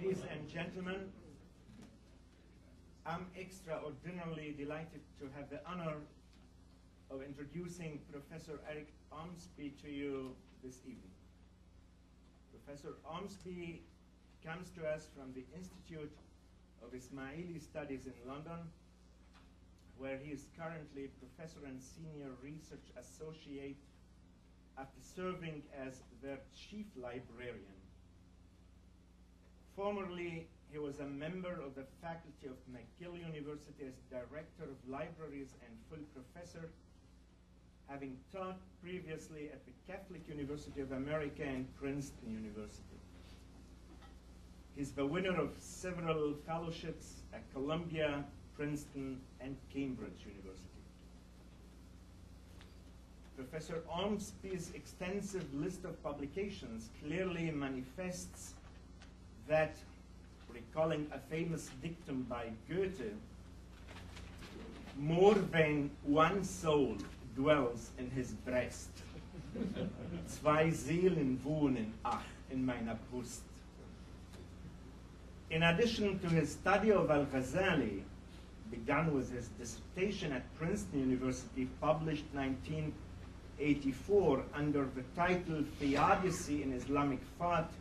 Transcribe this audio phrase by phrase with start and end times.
[0.00, 1.10] Ladies and gentlemen,
[3.04, 5.96] I'm extraordinarily delighted to have the honor
[7.10, 11.10] of introducing Professor Eric Ormsby to you this evening.
[12.52, 13.82] Professor Ormsby
[14.46, 16.16] comes to us from the Institute
[16.80, 18.70] of Ismaili Studies in London,
[19.96, 23.82] where he is currently professor and senior research associate
[24.78, 27.77] after serving as their chief librarian.
[29.78, 35.54] Formerly, he was a member of the faculty of McGill University as director of libraries
[35.64, 36.68] and full professor,
[37.86, 42.98] having taught previously at the Catholic University of America and Princeton University.
[44.74, 48.24] He's the winner of several fellowships at Columbia,
[48.56, 50.64] Princeton, and Cambridge University.
[53.36, 58.54] Professor Ormsby's extensive list of publications clearly manifests
[59.48, 59.76] that,
[60.52, 63.12] recalling a famous dictum by Goethe,
[64.98, 66.96] more than one soul
[67.34, 68.90] dwells in his breast.
[70.26, 73.42] Zwei Seelen wohnen, ach, in meiner Brust.
[75.50, 78.02] In addition to his study of Al-Ghazali,
[78.70, 87.20] begun with his dissertation at Princeton University, published 1984 under the title Theodicy in Islamic
[87.38, 87.72] Thought,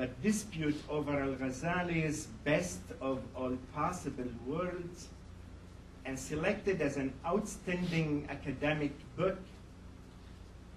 [0.00, 5.08] the dispute over Al-Ghazali's best of all possible worlds,
[6.06, 9.38] and selected as an outstanding academic book.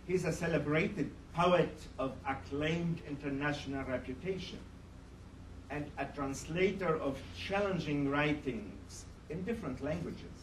[0.06, 4.60] He's a celebrated poet of acclaimed international reputation
[5.70, 10.36] and a translator of challenging writings in different languages.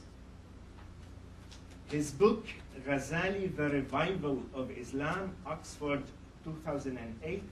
[1.91, 2.47] His book,
[2.87, 6.03] Ghazali, The Revival of Islam, Oxford
[6.45, 7.43] 2008,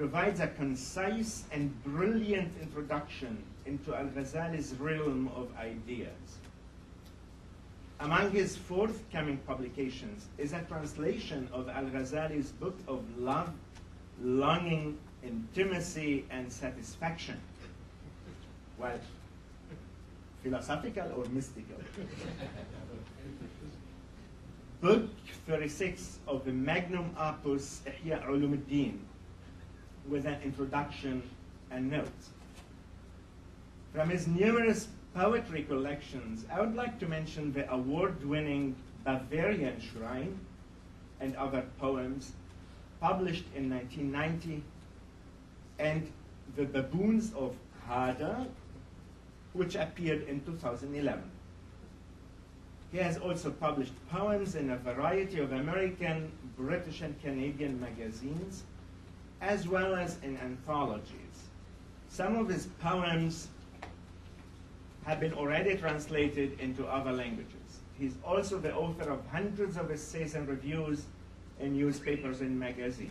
[0.00, 6.38] provides a concise and brilliant introduction into Al-Ghazali's realm of ideas.
[8.00, 13.52] Among his forthcoming publications is a translation of Al-Ghazali's book of love,
[14.22, 17.38] longing, intimacy, and satisfaction.
[18.78, 18.98] Well,
[20.42, 21.76] philosophical or mystical?
[24.80, 25.10] book
[25.46, 28.96] 36 of the magnum opus Ihya Ulumuddin
[30.10, 31.22] with an introduction
[31.70, 32.30] and notes.
[33.94, 40.38] From his numerous poetry collections, I would like to mention the award-winning Bavarian Shrine
[41.20, 42.32] and other poems
[43.00, 44.62] published in 1990
[45.78, 46.12] and
[46.56, 47.54] The Baboons of
[47.88, 48.46] Hada,
[49.52, 51.22] which appeared in 2011.
[52.92, 58.64] He has also published poems in a variety of American, British, and Canadian magazines,
[59.40, 61.14] as well as in anthologies.
[62.08, 63.48] Some of his poems
[65.04, 67.80] have been already translated into other languages.
[67.98, 71.04] He's also the author of hundreds of essays and reviews
[71.58, 73.10] in newspapers and magazines.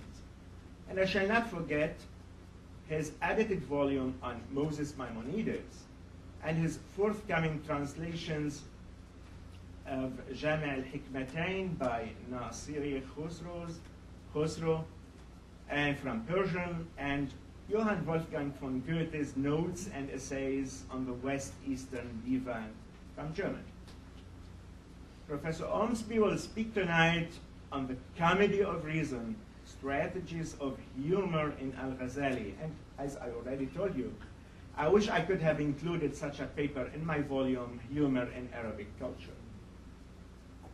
[0.89, 1.95] And I shall not forget
[2.87, 5.83] his edited volume on Moses Maimonides
[6.43, 8.63] and his forthcoming translations
[9.87, 13.01] of Jami' al-Hikmatain by Nasiri
[14.33, 14.83] Khosrow
[15.69, 17.31] and from Persian and
[17.69, 22.69] Johann Wolfgang von Goethe's notes and essays on the West Eastern Divan
[23.15, 23.63] from German.
[25.27, 27.29] Professor Ormsby will speak tonight
[27.71, 29.35] on the comedy of reason,
[29.65, 32.53] strategies of humor in Al-Ghazali.
[32.63, 34.11] And as I already told you,
[34.75, 38.87] I wish I could have included such a paper in my volume, Humor in Arabic
[38.97, 39.37] Culture.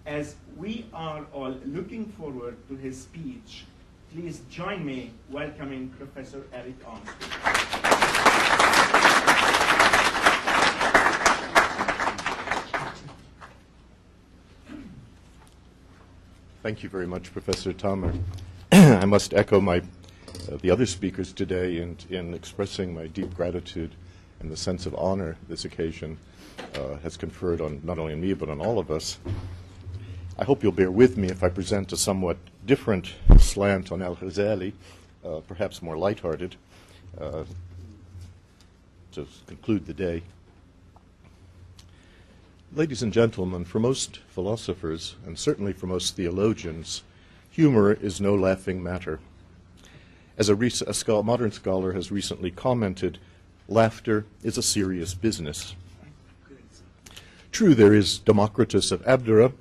[0.05, 3.65] As we are all looking forward to his speech,
[4.15, 7.11] please join me welcoming Professor Eric Ormsby.
[16.63, 18.13] Thank you very much, Professor Tamer.
[18.71, 23.95] I must echo my, uh, the other speakers today in, in expressing my deep gratitude
[24.39, 26.17] and the sense of honor this occasion
[26.75, 29.19] uh, has conferred on not only me but on all of us.
[30.39, 34.15] I hope you'll bear with me if I present a somewhat different slant on Al
[34.15, 34.73] Ghazali,
[35.23, 36.55] uh, perhaps more lighthearted,
[37.19, 37.43] uh,
[39.11, 40.23] to conclude the day.
[42.73, 47.03] Ladies and gentlemen, for most philosophers, and certainly for most theologians,
[47.49, 49.19] humor is no laughing matter.
[50.37, 53.17] As a, rec- a modern scholar has recently commented,
[53.69, 55.75] laughter is a serious business.
[57.53, 59.53] True, there is Democritus of Abdera,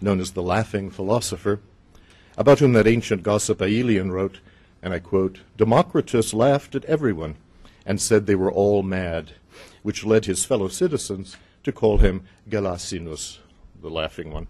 [0.00, 1.60] known as the laughing philosopher,
[2.36, 4.40] about whom that ancient gossip Aelian wrote,
[4.82, 7.36] and I quote, Democritus laughed at everyone,
[7.84, 9.32] and said they were all mad,
[9.82, 13.38] which led his fellow citizens to call him Gelasinus,
[13.80, 14.48] the laughing one.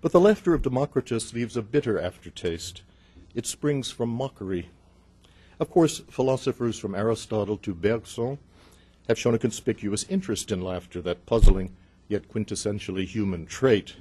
[0.00, 2.82] But the laughter of Democritus leaves a bitter aftertaste.
[3.34, 4.70] It springs from mockery.
[5.60, 8.38] Of course, philosophers from Aristotle to Bergson
[9.08, 11.74] have shown a conspicuous interest in laughter, that puzzling
[12.08, 13.96] yet quintessentially human trait.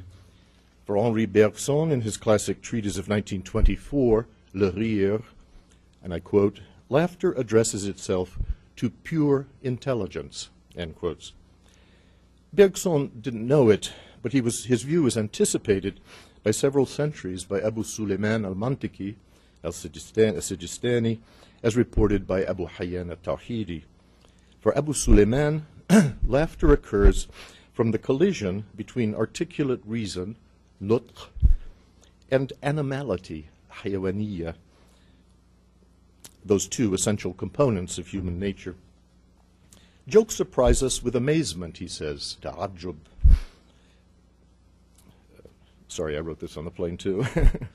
[0.85, 5.21] For Henri Bergson, in his classic treatise of 1924, Le Rire,
[6.03, 8.39] and I quote, laughter addresses itself
[8.77, 11.33] to pure intelligence, end quotes.
[12.51, 15.99] Bergson didn't know it, but was, his view was anticipated
[16.43, 19.15] by several centuries by Abu Suleiman al-Mantiki,
[19.63, 21.19] al-Sijistani,
[21.63, 23.83] as reported by Abu Hayyan al-Tawhidi.
[24.59, 25.67] For Abu Suleiman,
[26.27, 27.27] laughter occurs
[27.71, 30.35] from the collision between articulate reason,
[30.81, 31.27] nutq,
[32.29, 33.49] and animality,
[33.83, 34.55] hayawaniya,
[36.43, 38.75] those two essential components of human nature.
[40.07, 42.95] Jokes surprise us with amazement, he says, ta'ajjub.
[45.87, 47.25] Sorry, I wrote this on the plane too.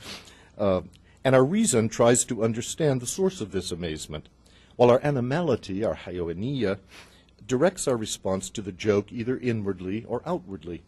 [0.58, 0.80] uh,
[1.22, 4.28] and our reason tries to understand the source of this amazement,
[4.76, 6.78] while our animality, our hayawaniya,
[7.46, 10.82] directs our response to the joke either inwardly or outwardly,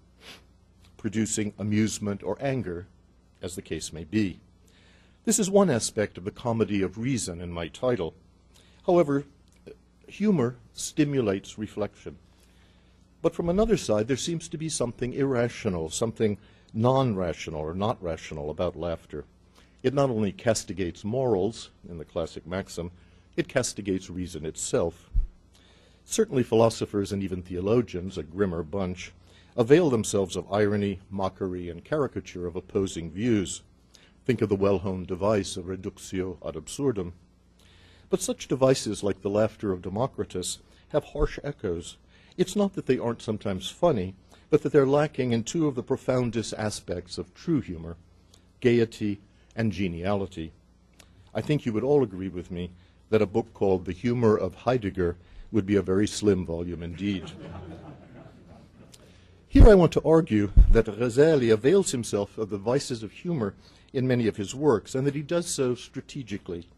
[0.99, 2.87] producing amusement or anger,
[3.41, 4.41] as the case may be.
[5.25, 8.15] This is one aspect of the comedy of reason in my title.
[8.85, 9.25] However,
[10.07, 12.19] humor stimulates reflection.
[13.23, 16.39] But from another side, there seems to be something irrational, something
[16.73, 19.25] non rational or not rational about laughter.
[19.83, 22.91] It not only castigates morals, in the classic maxim,
[23.37, 25.11] it castigates reason itself.
[26.05, 29.13] Certainly, philosophers and even theologians, a grimmer bunch,
[29.59, 33.63] avail themselves of irony, mockery, and caricature of opposing views.
[34.25, 37.13] Think of the well honed device of reductio ad absurdum.
[38.09, 40.61] But such devices, like the laughter of Democritus,
[40.91, 41.97] have harsh echoes.
[42.37, 44.15] It's not that they aren't sometimes funny,
[44.49, 47.97] but that they're lacking in two of the profoundest aspects of true humor
[48.61, 49.21] gaiety
[49.55, 50.53] and geniality.
[51.35, 52.71] I think you would all agree with me
[53.11, 55.17] that a book called The Humor of Heidegger
[55.53, 57.31] would be a very slim volume indeed.
[59.51, 63.55] Here I want to argue that Ghazali avails himself of the vices of humor
[63.95, 66.69] in many of his works, and that he does so strategically.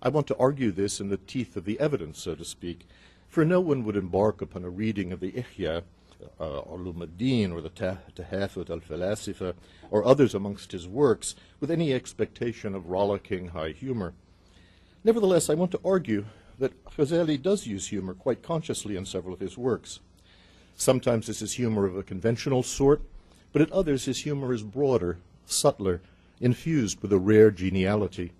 [0.00, 2.86] I want to argue this in the teeth of the evidence, so to speak,
[3.26, 5.82] for no one would embark upon a reading of the Ihya,
[6.38, 9.54] uh, Ulum or the Tahafut al-Falasifa,
[9.90, 14.14] or others amongst his works, with any expectation of rollicking high humor.
[15.02, 16.26] Nevertheless, I want to argue
[16.56, 19.98] that Ghazali does use humor quite consciously in several of his works.
[20.80, 23.02] Sometimes this is humor of a conventional sort,
[23.52, 26.00] but at others his humor is broader, subtler,
[26.40, 28.32] infused with a rare geniality.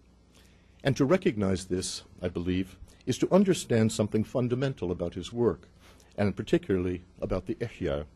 [0.83, 5.69] And to recognize this, I believe, is to understand something fundamental about his work,
[6.17, 8.07] and particularly about the Ihya.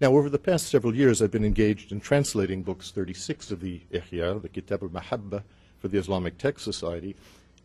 [0.00, 3.80] Now, over the past several years, I've been engaged in translating books 36 of the
[3.92, 5.42] Ihya, the Kitab al-Mahabba,
[5.80, 7.16] for the Islamic Text Society.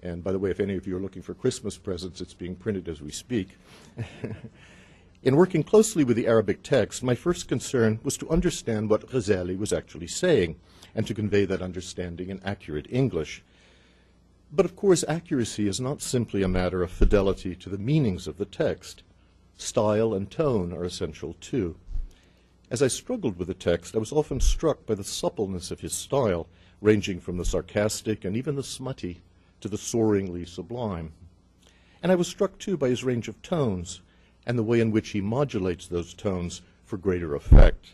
[0.02, 2.56] And by the way, if any of you are looking for Christmas presents, it's being
[2.56, 3.50] printed as we speak.
[5.24, 9.58] In working closely with the Arabic text, my first concern was to understand what Ghazali
[9.58, 10.58] was actually saying
[10.94, 13.44] and to convey that understanding in accurate English.
[14.52, 18.38] But of course, accuracy is not simply a matter of fidelity to the meanings of
[18.38, 19.04] the text.
[19.58, 21.76] Style and tone are essential too.
[22.70, 25.94] As I struggled with the text, I was often struck by the suppleness of his
[25.94, 26.48] style,
[26.82, 29.22] ranging from the sarcastic and even the smutty
[29.62, 31.14] to the soaringly sublime.
[32.04, 34.02] And I was struck too by his range of tones,
[34.46, 37.94] and the way in which he modulates those tones for greater effect.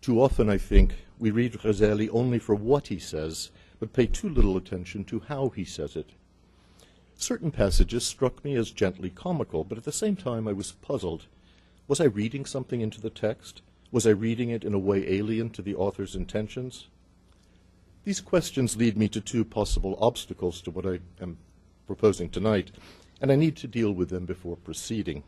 [0.00, 4.28] Too often, I think, we read Ghazali only for what he says, but pay too
[4.28, 6.10] little attention to how he says it.
[7.14, 11.26] Certain passages struck me as gently comical, but at the same time I was puzzled.
[11.86, 13.60] Was I reading something into the text?
[13.92, 16.86] Was I reading it in a way alien to the author's intentions?
[18.04, 21.36] These questions lead me to two possible obstacles to what I am
[21.86, 22.70] proposing tonight,
[23.20, 25.22] and I need to deal with them before proceeding.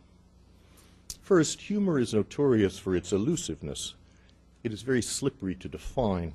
[1.21, 3.95] First, humor is notorious for its elusiveness.
[4.63, 6.35] It is very slippery to define.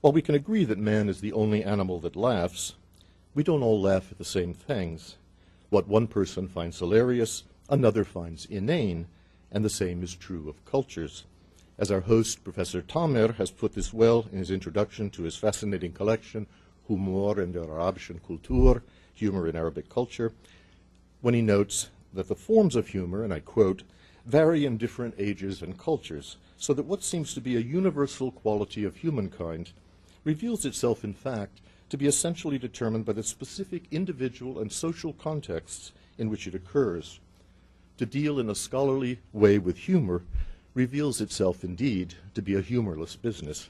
[0.00, 2.74] While we can agree that man is the only animal that laughs,
[3.34, 5.16] we don't all laugh at the same things.
[5.70, 9.06] What one person finds hilarious, another finds inane,
[9.50, 11.24] and the same is true of cultures.
[11.78, 15.92] As our host, Professor Tamer, has put this well in his introduction to his fascinating
[15.92, 16.46] collection,
[16.88, 18.82] Humor in der Arabischen Kultur,
[19.14, 20.32] Humor in Arabic Culture,
[21.20, 23.82] when he notes that the forms of humor, and I quote,
[24.26, 28.84] vary in different ages and cultures, so that what seems to be a universal quality
[28.84, 29.72] of humankind
[30.24, 35.92] reveals itself, in fact, to be essentially determined by the specific individual and social contexts
[36.18, 37.20] in which it occurs.
[37.96, 40.22] To deal in a scholarly way with humor
[40.74, 43.68] reveals itself, indeed, to be a humorless business.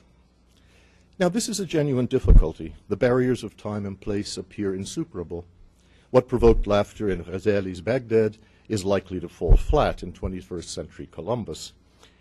[1.19, 2.75] Now, this is a genuine difficulty.
[2.89, 5.45] The barriers of time and place appear insuperable.
[6.11, 11.75] What provoked laughter in Ghazali's Baghdad is likely to fall flat in 21st century Columbus,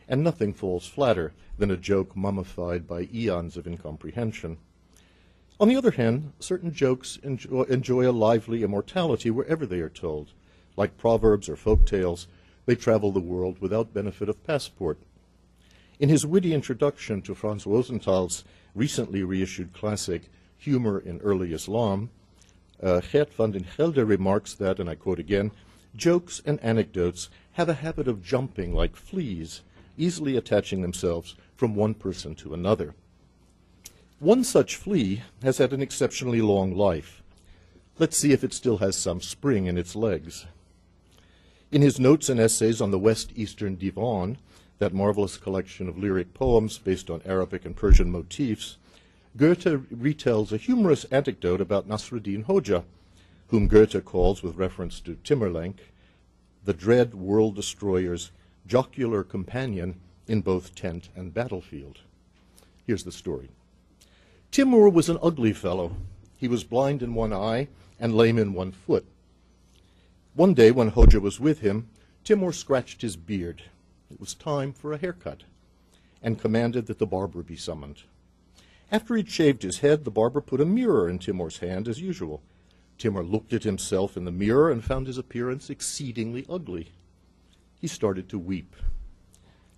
[0.09, 4.57] and nothing falls flatter than a joke mummified by eons of incomprehension.
[5.57, 10.33] On the other hand, certain jokes enjoy, enjoy, a lively immortality wherever they are told.
[10.75, 12.27] Like proverbs or folk tales,
[12.65, 14.99] they travel the world without benefit of passport.
[15.97, 18.43] In his witty introduction to Franz Rosenthal's
[18.75, 22.09] recently reissued classic, Humor in Early Islam,
[22.81, 25.51] uh, Geert Jan van Gelder remarks that, and I quote again,
[25.95, 29.61] jokes and anecdotes have a habit of jumping like fleas,
[29.97, 32.93] easily attaching themselves from one person to another.
[34.19, 37.21] One such flea has had an exceptionally long life.
[37.99, 40.45] Let's see if it still has some spring in its legs.
[41.71, 44.37] In his notes and essays on the West Eastern Divan,
[44.79, 48.77] that marvelous collection of lyric poems based on Arabic and Persian motifs,
[49.37, 52.83] Goethe retells a humorous anecdote about Nasruddin Hoja,
[53.49, 55.75] whom Goethe calls, with reference to Timurlenk,
[56.65, 58.31] the dread world destroyer's
[58.65, 61.99] jocular companion in both tent and battlefield.
[62.87, 63.49] Here's the story.
[64.49, 65.95] Timur was an ugly fellow.
[66.35, 67.67] He was blind in one eye
[67.99, 69.05] and lame in one foot.
[70.33, 71.89] One day, when Hoja was with him,
[72.23, 73.63] Timur scratched his beard.
[74.09, 75.43] It was time for a haircut,
[76.23, 78.01] and commanded that the barber be summoned.
[78.91, 82.41] After he'd shaved his head, the barber put a mirror in Timur's hand as usual.
[82.97, 86.93] Timur looked at himself in the mirror and found his appearance exceedingly ugly.
[87.79, 88.75] He started to weep.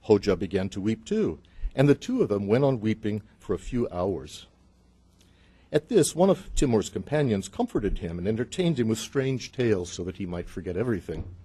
[0.08, 1.40] Hoja began to weep too,
[1.76, 4.46] and the two of them went on weeping for a few hours.
[5.72, 10.04] At this, one of Timur's companions comforted him and entertained him with strange tales so
[10.04, 11.36] that he might forget everything.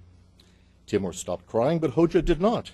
[0.86, 2.72] Timur stopped crying, but Hoja did not.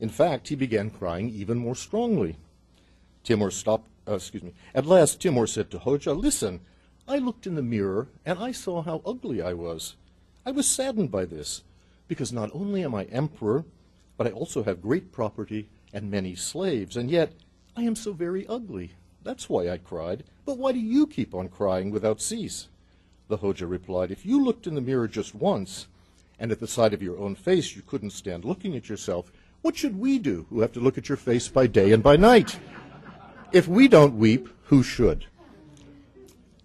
[0.00, 2.36] In fact, he began crying even more strongly.
[3.22, 4.52] Timur stopped, uh, excuse me.
[4.74, 6.60] At last, Timur said to Hoja, Listen,
[7.06, 9.96] I looked in the mirror and I saw how ugly I was.
[10.46, 11.62] I was saddened by this,
[12.08, 13.64] because not only am I emperor,
[14.16, 17.32] but I also have great property and many slaves, and yet
[17.76, 18.92] I am so very ugly.
[19.22, 20.24] That's why I cried.
[20.44, 22.68] But why do you keep on crying without cease?
[23.28, 25.86] The Hoja replied, If you looked in the mirror just once,
[26.38, 29.32] and at the sight of your own face you couldn't stand looking at yourself,
[29.62, 32.16] what should we do who have to look at your face by day and by
[32.16, 32.58] night?
[33.54, 35.26] If we don't weep, who should?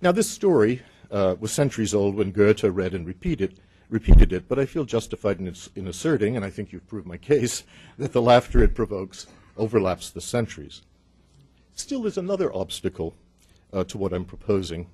[0.01, 0.81] Now, this story
[1.11, 3.59] uh, was centuries old when Goethe read and repeated,
[3.91, 7.17] repeated it, but I feel justified in, in asserting, and I think you've proved my
[7.17, 7.63] case,
[7.99, 10.81] that the laughter it provokes overlaps the centuries.
[11.75, 13.13] Still, there's another obstacle
[13.71, 14.87] uh, to what I'm proposing,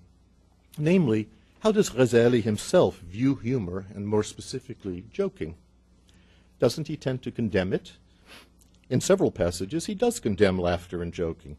[0.78, 1.30] namely,
[1.62, 5.56] how does Ghazali himself view humor, and more specifically, joking?
[6.60, 7.94] Doesn't he tend to condemn it?
[8.90, 11.56] In several passages, he does condemn laughter and joking.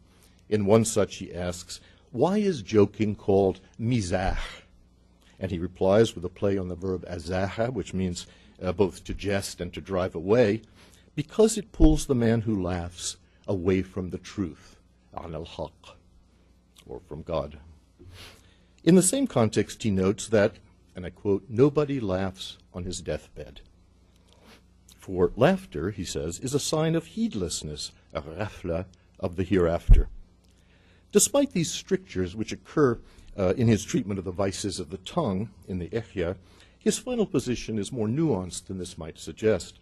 [0.49, 1.79] In one such, he asks,
[2.11, 4.37] Why is joking called mizah?
[5.39, 8.27] And he replies with a play on the verb azaha, which means
[8.61, 10.61] uh, both to jest and to drive away,
[11.15, 14.77] because it pulls the man who laughs away from the truth,
[15.13, 15.95] an al haq,
[16.85, 17.59] or from God.
[18.83, 20.53] In the same context, he notes that,
[20.95, 23.61] and I quote, nobody laughs on his deathbed.
[24.97, 28.85] For laughter, he says, is a sign of heedlessness, a ghafla
[29.19, 30.09] of the hereafter.
[31.11, 32.99] Despite these strictures which occur
[33.37, 36.35] uh, in his treatment of the vices of the tongue in the Ihya,
[36.77, 39.79] his final position is more nuanced than this might suggest.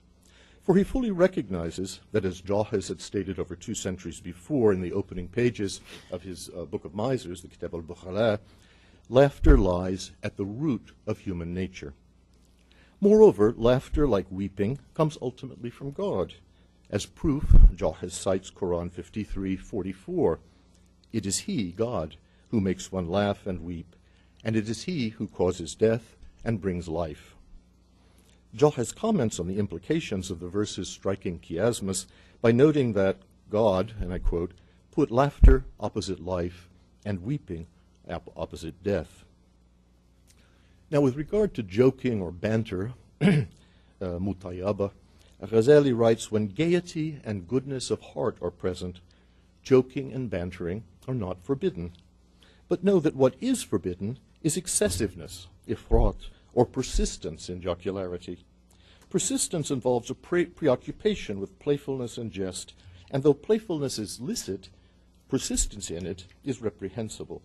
[0.61, 4.93] For he fully recognizes that, as Jahiz had stated over two centuries before in the
[4.93, 8.39] opening pages of his uh, Book of Misers, the Kitab al Bukhala,
[9.07, 11.93] laughter lies at the root of human nature.
[12.99, 16.33] Moreover, laughter, like weeping, comes ultimately from God.
[16.89, 17.43] As proof,
[17.75, 20.39] Jahiz cites Quran 53:44.
[21.15, 22.17] It is He, God,
[22.51, 23.95] who makes one laugh and weep,
[24.43, 27.37] and it is He who causes death and brings life.
[28.53, 32.05] Jahiz comments on the implications of the verse's striking chiasmus
[32.41, 33.15] by noting that
[33.49, 34.51] God, and I quote,
[34.91, 36.67] put laughter opposite life
[37.05, 37.67] and weeping
[38.35, 39.23] opposite death.
[40.91, 42.91] Now, with regard to joking or banter,
[43.21, 43.45] uh,
[44.01, 44.91] mutayaba,
[45.41, 48.99] Ghazali writes, when gaiety and goodness of heart are present,
[49.63, 51.93] joking and bantering are not forbidden.
[52.67, 58.39] But know that what is forbidden is excessiveness, ifrat, or persistence in jocularity.
[59.09, 62.73] Persistence involves a pre- preoccupation with playfulness and jest,
[63.11, 64.69] and though playfulness is licit,
[65.29, 67.41] persistence in it is reprehensible.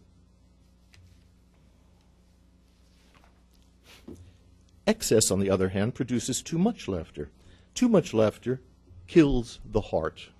[4.86, 7.30] Excess, on the other hand, produces too much laughter.
[7.74, 8.60] Too much laughter
[9.06, 10.30] kills the heart.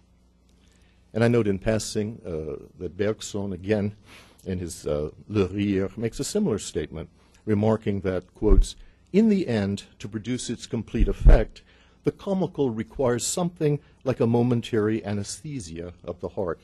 [1.12, 3.96] And I note in passing uh, that Bergson, again,
[4.44, 7.08] in his uh, Le Rire, makes a similar statement,
[7.44, 8.76] remarking that, quotes,
[9.12, 11.62] in the end, to produce its complete effect,
[12.04, 16.60] the comical requires something like a momentary anesthesia of the heart.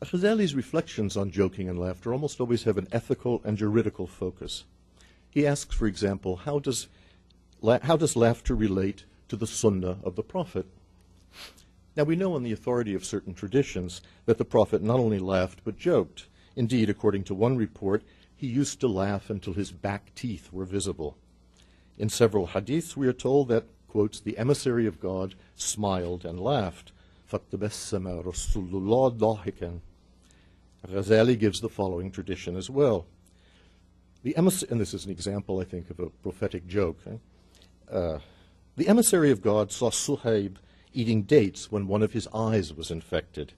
[0.00, 4.64] Ghazali's reflections on joking and laughter almost always have an ethical and juridical focus.
[5.30, 6.88] He asks, for example, how does,
[7.82, 10.66] how does laughter relate to the sunnah of the Prophet?
[11.97, 15.61] Now, we know on the authority of certain traditions that the Prophet not only laughed
[15.63, 16.27] but joked.
[16.55, 18.03] Indeed, according to one report,
[18.35, 21.17] he used to laugh until his back teeth were visible.
[21.97, 26.91] In several hadiths, we are told that, quotes, the emissary of God smiled and laughed.
[27.31, 29.79] فَتَبَسَّمَ رَسُولُ اللَّهِ ضَاحِكًا
[30.87, 33.05] Ghazali gives the following tradition as well.
[34.23, 36.99] The emissary, and this is an example, I think, of a prophetic joke.
[37.07, 37.95] eh?
[37.95, 38.19] Uh,
[38.75, 40.55] the emissary of God saw Suhaib
[40.92, 43.52] eating dates when one of his eyes was infected.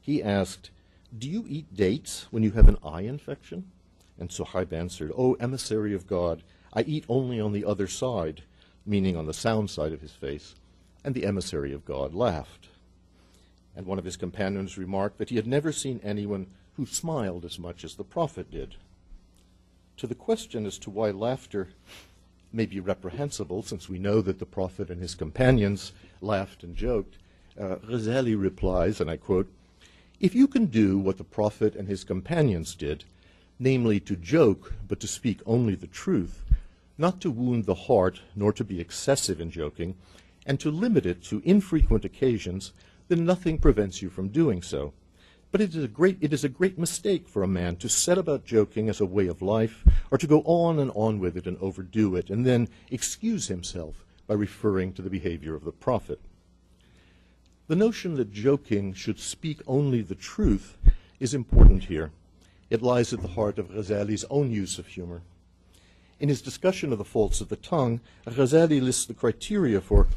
[0.00, 0.70] He asked,
[1.16, 3.70] Do you eat dates when you have an eye infection?
[4.18, 8.42] And Suhaib answered, O emissary of God, I eat only on the other side,
[8.84, 10.54] meaning on the sound side of his face.
[11.04, 12.68] And the emissary of God laughed.
[13.74, 17.58] And one of his companions remarked that he had never seen anyone who smiled as
[17.58, 18.76] much as the prophet did.
[19.98, 21.68] To the question as to why laughter
[22.52, 27.16] may be reprehensible, since we know that the prophet and his companions laughed and joked,
[27.58, 29.48] uh, Ghazali replies, and I quote,
[30.20, 33.04] If you can do what the prophet and his companions did,
[33.58, 36.44] namely to joke, but to speak only the truth,
[36.98, 39.94] not to wound the heart, nor to be excessive in joking,
[40.46, 42.72] and to limit it to infrequent occasions,
[43.08, 44.92] then nothing prevents you from doing so.
[45.56, 48.18] But it is, a great, it is a great mistake for a man to set
[48.18, 51.46] about joking as a way of life, or to go on and on with it
[51.46, 56.20] and overdo it, and then excuse himself by referring to the behavior of the prophet.
[57.68, 60.76] The notion that joking should speak only the truth
[61.20, 62.10] is important here.
[62.68, 65.22] It lies at the heart of Ghazali's own use of humor.
[66.20, 70.08] In his discussion of the faults of the tongue, Ghazali lists the criteria for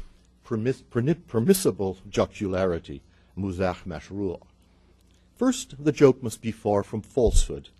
[0.44, 3.00] permis- permissible jocularity,
[3.38, 4.42] muzah mashru'.
[5.40, 7.70] First, the joke must be far from falsehood.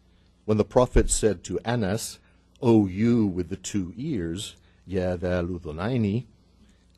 [0.47, 2.19] When the Prophet said to Anas,
[2.63, 6.25] O you with the two ears, ya dha ludhunaini,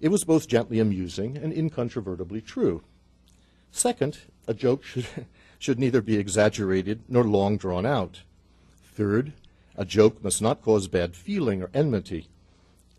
[0.01, 2.85] it was both gently amusing and incontrovertibly true.
[3.73, 5.09] Second, a joke should,
[5.59, 8.21] should neither be exaggerated nor long drawn out.
[8.85, 9.33] Third,
[9.75, 12.29] a joke must not cause bad feeling or enmity.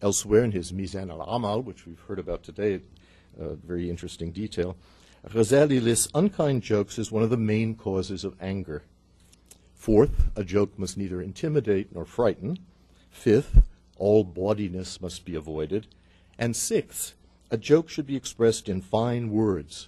[0.02, 2.82] Elsewhere in his Mizan al-Amal, which we've heard about today,
[3.40, 4.76] a very interesting detail,
[5.30, 8.84] Ghazali lists unkind jokes as one of the main causes of anger.
[9.74, 12.60] Fourth, a joke must neither intimidate nor frighten.
[13.10, 13.64] Fifth,
[13.98, 15.88] all bawdiness must be avoided.
[16.38, 17.16] And sixth,
[17.50, 19.88] a joke should be expressed in fine words,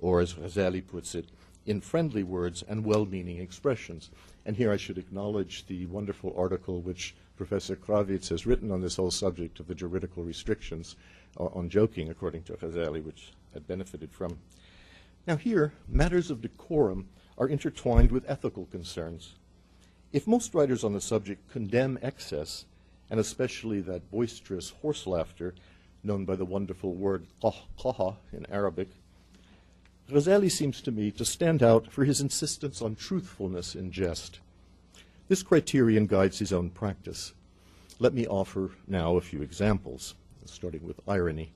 [0.00, 1.26] or as Ghazali puts it,
[1.64, 4.10] in friendly words and well meaning expressions.
[4.44, 8.96] And here I should acknowledge the wonderful article which Professor Kravitz has written on this
[8.96, 10.96] whole subject of the juridical restrictions
[11.38, 14.38] uh, on joking, according to Ghazali, which I benefited from.
[15.26, 17.08] Now, here, matters of decorum
[17.38, 19.34] are intertwined with ethical concerns.
[20.12, 22.64] If most writers on the subject condemn excess,
[23.08, 25.54] and especially that boisterous horse laughter
[26.02, 28.88] known by the wonderful word qaha in Arabic,
[30.10, 34.40] Ghazali seems to me to stand out for his insistence on truthfulness in jest.
[35.28, 37.32] This criterion guides his own practice.
[38.00, 41.52] Let me offer now a few examples, starting with irony.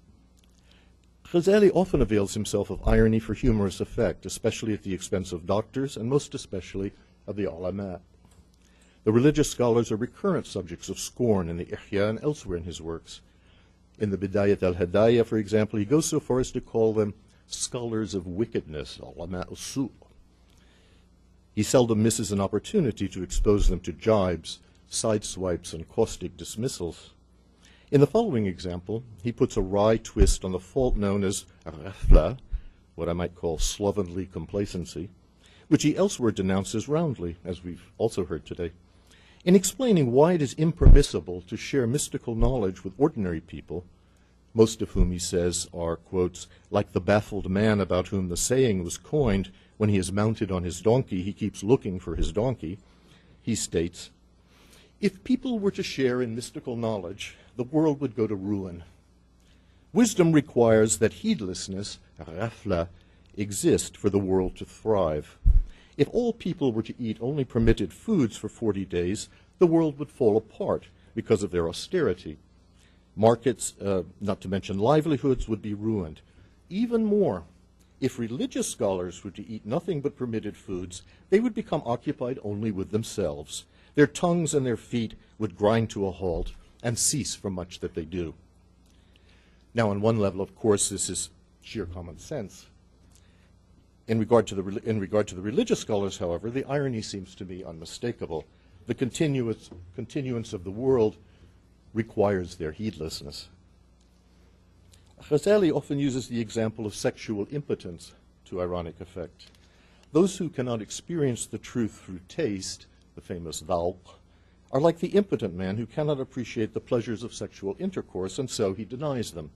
[1.32, 5.96] Ghazali often avails himself of irony for humorous effect, especially at the expense of doctors
[5.96, 6.92] and most especially
[7.26, 8.00] of the ulama.
[9.04, 12.80] The religious scholars are recurrent subjects of scorn in the Ihya and elsewhere in his
[12.80, 13.20] works.
[13.98, 17.14] In the Bidayat al-Hidaya, for example, he goes so far as to call them
[17.46, 19.90] scholars of wickedness, ulama usu.
[21.54, 24.58] He seldom misses an opportunity to expose them to jibes,
[24.90, 27.12] sideswipes, and caustic dismissals.
[27.88, 32.36] In the following example, he puts a wry twist on the fault known as ghafla,
[32.96, 35.08] what I might call slovenly complacency,
[35.68, 38.72] which he elsewhere denounces roundly, as we've also heard today.
[39.44, 43.84] In explaining why it is impermissible to share mystical knowledge with ordinary people,
[44.52, 48.82] most of whom he says are, quotes, like the baffled man about whom the saying
[48.82, 52.80] was coined, when he is mounted on his donkey, he keeps looking for his donkey,
[53.40, 54.10] he states,
[55.00, 58.84] if people were to share in mystical knowledge, the world would go to ruin.
[59.92, 62.88] Wisdom requires that heedlessness, ghafla,
[63.36, 65.38] exist for the world to thrive.
[65.96, 70.10] If all people were to eat only permitted foods for 40 days, the world would
[70.10, 72.36] fall apart because of their austerity.
[73.16, 76.20] Markets, uh, not to mention livelihoods, would be ruined.
[76.68, 77.44] Even more,
[77.98, 82.70] if religious scholars were to eat nothing but permitted foods, they would become occupied only
[82.70, 83.64] with themselves.
[83.94, 87.94] Their tongues and their feet would grind to a halt and cease from much that
[87.94, 88.34] they do.
[89.74, 92.66] Now, on one level, of course, this is sheer common sense.
[94.08, 97.44] In regard, to the, in regard to the religious scholars, however, the irony seems to
[97.44, 98.44] be unmistakable.
[98.86, 101.16] The continuous, continuance of the world
[101.92, 103.48] requires their heedlessness.
[105.22, 108.12] Ghazali often uses the example of sexual impotence
[108.44, 109.46] to ironic effect.
[110.12, 112.86] Those who cannot experience the truth through taste,
[113.16, 113.96] the famous dhawq,
[114.72, 118.74] are like the impotent man who cannot appreciate the pleasures of sexual intercourse, and so
[118.74, 119.50] he denies them.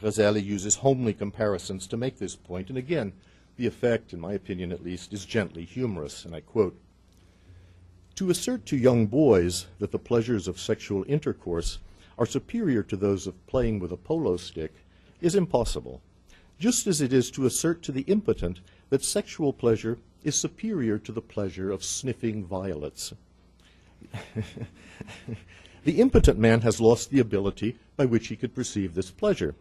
[0.00, 3.12] Ghazali uses homely comparisons to make this point, and again,
[3.56, 6.78] the effect, in my opinion at least, is gently humorous, and I quote
[8.14, 11.78] To assert to young boys that the pleasures of sexual intercourse
[12.16, 14.72] are superior to those of playing with a polo stick
[15.20, 16.00] is impossible,
[16.58, 21.12] just as it is to assert to the impotent that sexual pleasure is superior to
[21.12, 23.12] the pleasure of sniffing violets.
[25.84, 29.54] the impotent man has lost the ability by which he could perceive this pleasure.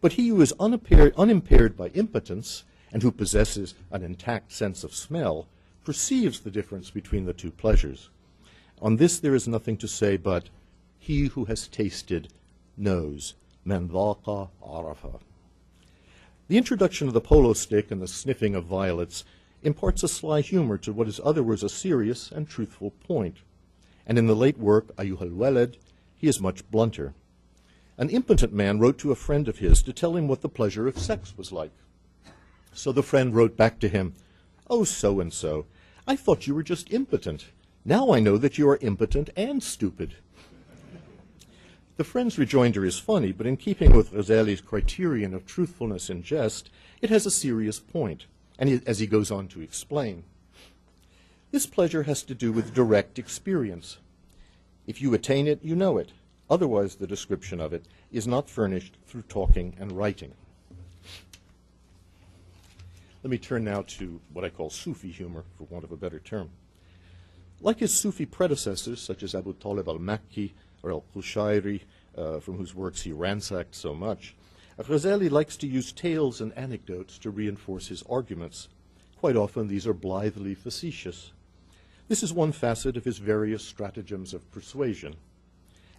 [0.00, 4.94] But he who is unimpaired, unimpaired by impotence and who possesses an intact sense of
[4.94, 5.46] smell
[5.84, 8.10] perceives the difference between the two pleasures.
[8.80, 10.48] On this there is nothing to say but,
[10.98, 12.28] he who has tasted
[12.76, 13.34] knows.
[13.64, 15.20] Man dhaqa arafa.
[16.48, 19.24] The introduction of the polo stick and the sniffing of violets
[19.62, 23.38] imparts a sly humor to what is otherwise a serious and truthful point.
[24.06, 25.76] And in the late work, Ayyuhal Walad,
[26.16, 27.14] he is much blunter.
[27.98, 30.88] An impotent man wrote to a friend of his to tell him what the pleasure
[30.88, 31.72] of sex was like.
[32.72, 34.14] So the friend wrote back to him,
[34.68, 35.66] Oh, so and so,
[36.06, 37.46] I thought you were just impotent.
[37.84, 40.14] Now I know that you are impotent and stupid.
[41.96, 46.70] The friend's rejoinder is funny, but in keeping with Ghazali's criterion of truthfulness in jest,
[47.00, 48.26] it has a serious point,
[48.58, 50.24] and he, as he goes on to explain.
[51.52, 53.98] This pleasure has to do with direct experience.
[54.86, 56.12] If you attain it, you know it.
[56.48, 60.32] Otherwise, the description of it is not furnished through talking and writing.
[63.22, 66.20] Let me turn now to what I call Sufi humor, for want of a better
[66.20, 66.48] term.
[67.60, 71.82] Like his Sufi predecessors, such as Abu Talib al-Makki or al-Qushayri,
[72.16, 74.34] uh, from whose works he ransacked so much,
[74.78, 78.68] Ghazali likes to use tales and anecdotes to reinforce his arguments.
[79.18, 81.32] Quite often these are blithely facetious.
[82.12, 85.16] This is one facet of his various stratagems of persuasion.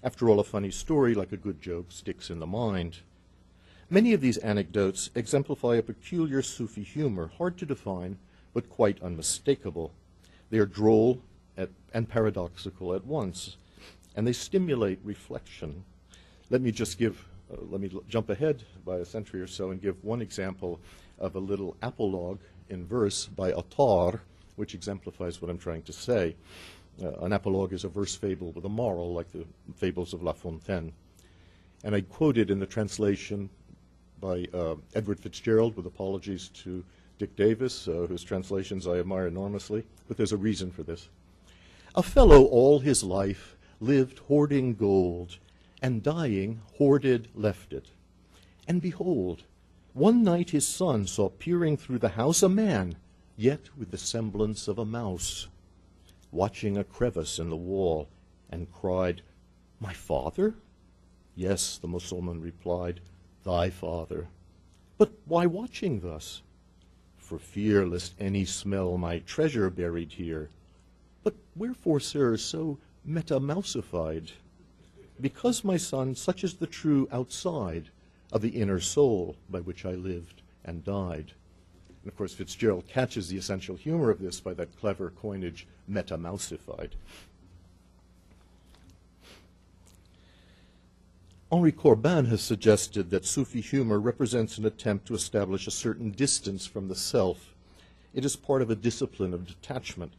[0.04, 3.00] After all, a funny story, like a good joke, sticks in the mind.
[3.90, 8.20] Many of these anecdotes exemplify a peculiar Sufi humor, hard to define,
[8.54, 9.92] but quite unmistakable.
[10.52, 11.20] They are droll
[11.58, 13.58] at, and paradoxical at once,
[14.16, 15.84] and they stimulate reflection.
[16.52, 19.82] Let me just give, uh, let me jump ahead by a century or so and
[19.82, 20.80] give one example
[21.18, 22.38] of a little apologue
[22.70, 24.22] in verse by Attar,
[24.56, 26.36] which exemplifies what I'm trying to say.
[27.02, 30.34] Uh, an apologue is a verse fable with a moral, like the fables of La
[30.34, 30.94] Fontaine.
[31.84, 33.50] And I quoted in the translation
[34.22, 36.84] by uh, Edward Fitzgerald, with apologies to
[37.20, 41.10] Dick Davis, uh, whose translations I admire enormously, but there's a reason for this.
[41.96, 45.38] A fellow all his life lived hoarding gold,
[45.82, 47.88] and dying hoarded left it.
[48.68, 49.44] And behold,
[49.94, 52.96] one night his son saw peering through the house a man,
[53.36, 55.48] yet with the semblance of a mouse,
[56.32, 58.08] watching a crevice in the wall,
[58.50, 59.22] and cried,
[59.80, 60.56] My father?
[61.36, 63.02] Yes, the Mussulman replied,
[63.44, 64.28] thy father.
[64.98, 66.42] But why watching thus?
[67.18, 70.50] For fear lest any smell my treasure buried here.
[71.24, 74.32] But wherefore, sir, so metamousified?
[75.20, 77.90] Because, my son, such is the true outside
[78.32, 81.34] of the inner soul by which I lived and died.
[82.04, 86.92] And of course, Fitzgerald catches the essential humor of this by that clever coinage, metamousified.
[91.50, 96.66] Henri Corbin has suggested that Sufi humor represents an attempt to establish a certain distance
[96.66, 97.54] from the self.
[98.14, 100.14] It is part of a discipline of detachment.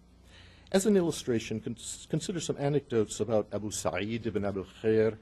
[0.72, 5.18] As an illustration, cons- consider some anecdotes about Abu Sa'id ibn Abu Khair,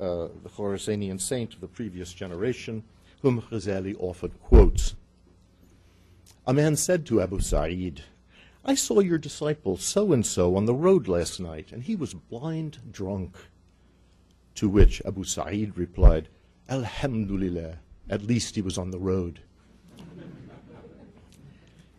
[0.00, 2.82] uh, the Khorasanian saint of the previous generation,
[3.22, 4.96] whom Ghazali often quotes.
[6.46, 8.02] A man said to Abu Sa'id,
[8.66, 12.12] I saw your disciple so and so on the road last night, and he was
[12.12, 13.36] blind drunk.
[14.56, 16.28] To which Abu Sa'id replied,
[16.68, 17.78] Alhamdulillah,
[18.10, 19.40] at least he was on the road.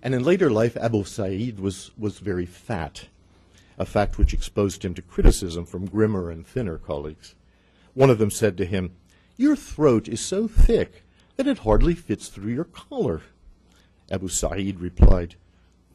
[0.04, 3.08] And in later life, Abu Sa'id was, was very fat,
[3.80, 7.34] a fact which exposed him to criticism from grimmer and thinner colleagues.
[7.96, 8.92] One of them said to him,
[9.38, 11.04] Your throat is so thick
[11.36, 13.24] that it hardly fits through your collar.
[14.12, 15.36] Abu Sa'id replied,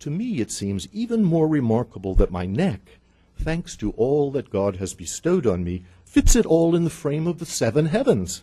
[0.00, 2.98] To me it seems even more remarkable that my neck,
[3.38, 7.26] thanks to all that God has bestowed on me, fits it all in the frame
[7.26, 8.42] of the seven heavens.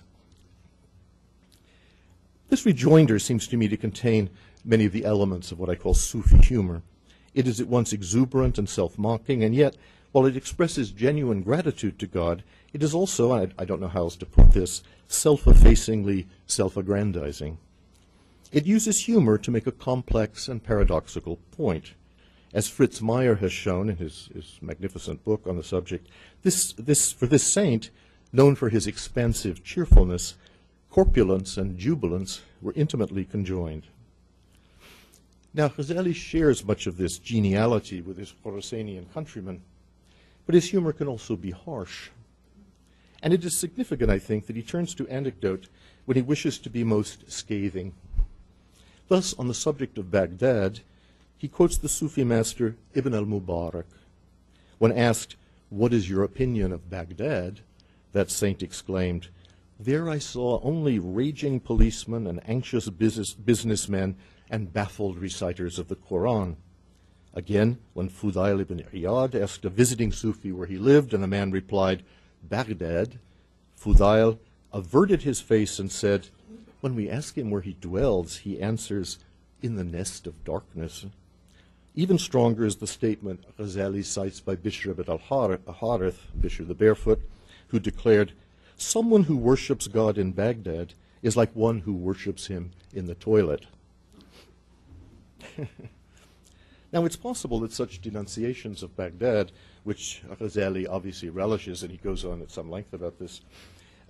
[2.50, 4.30] This rejoinder seems to me to contain
[4.64, 6.82] many of the elements of what I call Sufi humor.
[7.34, 9.76] It is at once exuberant and self mocking, and yet,
[10.14, 14.04] while it expresses genuine gratitude to God, it is also, I, I don't know how
[14.04, 17.58] else to put this, self effacingly self aggrandizing.
[18.52, 21.94] It uses humor to make a complex and paradoxical point.
[22.54, 26.08] As Fritz Meier has shown in his, his magnificent book on the subject,
[26.44, 27.90] this, this, for this saint,
[28.32, 30.36] known for his expansive cheerfulness,
[30.90, 33.84] corpulence and jubilance were intimately conjoined.
[35.54, 39.62] Now, Ghazali shares much of this geniality with his Khorasanian countrymen,
[40.46, 42.10] but his humor can also be harsh.
[43.22, 45.68] And it is significant, I think, that he turns to anecdote
[46.06, 47.94] when he wishes to be most scathing.
[49.08, 50.82] Thus, on the subject of Baghdad,
[51.38, 53.86] he quotes the Sufi master Ibn al Mubarak.
[54.80, 55.36] When asked,
[55.70, 57.62] What is your opinion of Baghdad?
[58.14, 59.28] that saint exclaimed,
[59.80, 64.16] There I saw only raging policemen and anxious business, businessmen
[64.50, 66.56] and baffled reciters of the Quran.
[67.34, 71.52] Again, when Fudail ibn Iyad asked a visiting Sufi where he lived, and the man
[71.52, 72.04] replied,
[72.42, 73.20] Baghdad,
[73.80, 74.40] Fudail
[74.74, 76.30] averted his face and said,
[76.80, 79.18] When we ask him where he dwells, he answers,
[79.62, 81.06] In the nest of darkness.
[81.96, 87.20] Even stronger is the statement Ghazali cites by Bishr ibn al-Harith, Bishr the Barefoot,
[87.70, 88.34] who declared,
[88.78, 93.66] Someone who worships God in Baghdad is like one who worships him in the toilet.
[96.94, 99.52] now, it's possible that such denunciations of Baghdad,
[99.84, 103.42] which Ghazali obviously relishes, and he goes on at some length about this,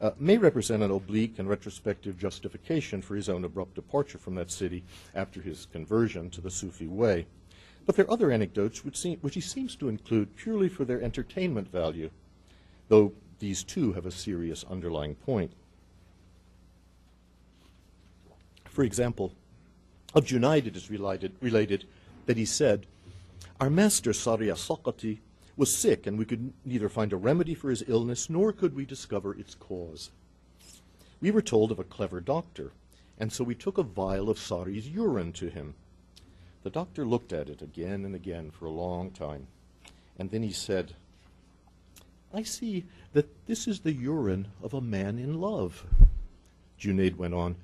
[0.01, 4.51] uh, may represent an oblique and retrospective justification for his own abrupt departure from that
[4.51, 4.83] city
[5.15, 7.25] after his conversion to the Sufi way.
[7.85, 11.01] But there are other anecdotes which, seem, which he seems to include purely for their
[11.01, 12.09] entertainment value,
[12.89, 15.51] though these too have a serious underlying point.
[18.65, 19.33] For example,
[20.13, 21.85] of Junaid it is related, related
[22.25, 22.85] that he said,
[23.59, 25.19] Our master Sari al-Saqati
[25.57, 28.85] was sick, and we could neither find a remedy for his illness nor could we
[28.85, 30.11] discover its cause.
[31.19, 32.71] We were told of a clever doctor,
[33.17, 35.73] and so we took a vial of Sari's urine to him.
[36.63, 39.47] The doctor looked at it again and again for a long time,
[40.17, 40.95] and then he said,
[42.33, 45.85] I see that this is the urine of a man in love.
[46.79, 47.55] Junaid went on,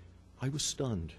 [0.41, 1.13] I was stunned.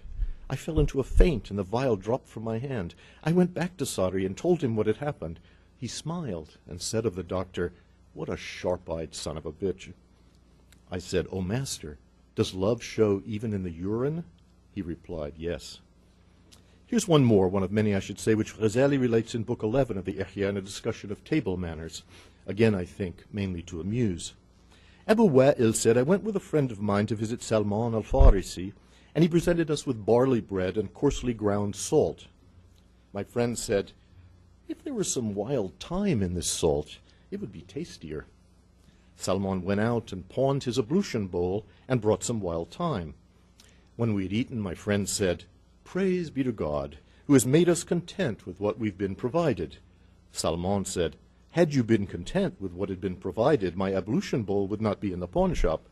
[0.49, 2.95] I fell into a faint, and the vial dropped from my hand.
[3.23, 5.39] I went back to Sari and told him what had happened.
[5.77, 7.73] He smiled and said of the doctor,
[8.13, 9.93] What a sharp eyed son of a bitch.
[10.91, 11.97] I said, O oh, master,
[12.35, 14.23] does love show even in the urine?
[14.73, 15.79] He replied, Yes.
[16.87, 19.97] Here's one more, one of many, I should say, which Ghazali relates in Book 11
[19.97, 22.03] of the Ihya in a discussion of table manners.
[22.45, 24.33] Again, I think, mainly to amuse.
[25.07, 28.73] Abu Wa'il said, I went with a friend of mine to visit Salman al-Farisi,
[29.15, 32.25] and he presented us with barley bread and coarsely ground salt.
[33.13, 33.93] My friend said,
[34.67, 36.97] if there was some wild thyme in this salt,
[37.31, 38.25] it would be tastier.
[39.15, 43.13] Salman went out and pawned his ablution bowl and brought some wild thyme.
[43.95, 45.45] When we had eaten, my friend said,
[45.83, 46.97] Praise be to God,
[47.27, 49.77] who has made us content with what we've been provided.
[50.31, 51.15] Salman said,
[51.51, 55.13] Had you been content with what had been provided, my ablution bowl would not be
[55.13, 55.87] in the pawn shop.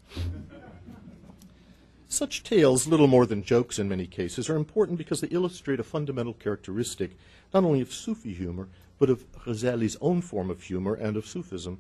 [2.14, 5.84] Such tales, little more than jokes in many cases, are important because they illustrate a
[5.84, 7.18] fundamental characteristic
[7.52, 11.80] not only of Sufi humor, but of Ghazali's own form of humor and of Sufism.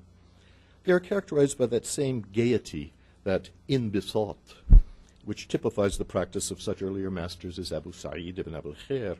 [0.85, 2.93] They are characterized by that same gaiety,
[3.23, 4.55] that inbisat,
[5.23, 9.17] which typifies the practice of such earlier masters as Abu Sa'id ibn Abu Khair.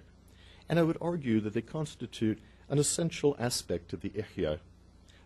[0.68, 4.58] And I would argue that they constitute an essential aspect of the Ihya.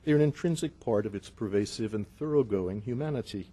[0.04, 3.52] They are an intrinsic part of its pervasive and thoroughgoing humanity.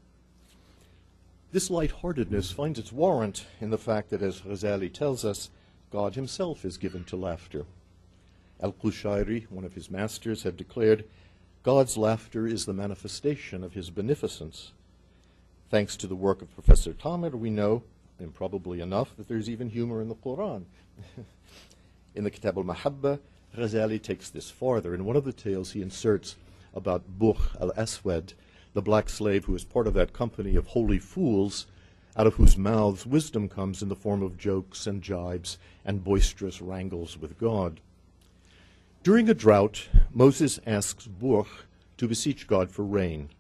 [1.54, 5.50] This lightheartedness finds its warrant in the fact that, as Ghazali tells us,
[5.92, 7.64] God himself is given to laughter.
[8.60, 11.04] Al Qushayri, one of his masters, had declared,
[11.62, 14.72] God's laughter is the manifestation of his beneficence.
[15.70, 17.84] Thanks to the work of Professor Tamer, we know,
[18.18, 20.64] and probably enough, that there's even humor in the Quran.
[22.16, 23.20] in the Kitab al Mahabba,
[23.56, 24.92] Ghazali takes this farther.
[24.92, 26.34] In one of the tales, he inserts
[26.74, 28.32] about Burkh al Aswad,
[28.74, 31.66] the black slave who is part of that company of holy fools
[32.16, 36.60] out of whose mouths wisdom comes in the form of jokes and jibes and boisterous
[36.60, 37.80] wrangles with God.
[39.02, 41.66] During a drought, Moses asks Burkh
[41.98, 43.30] to beseech God for rain.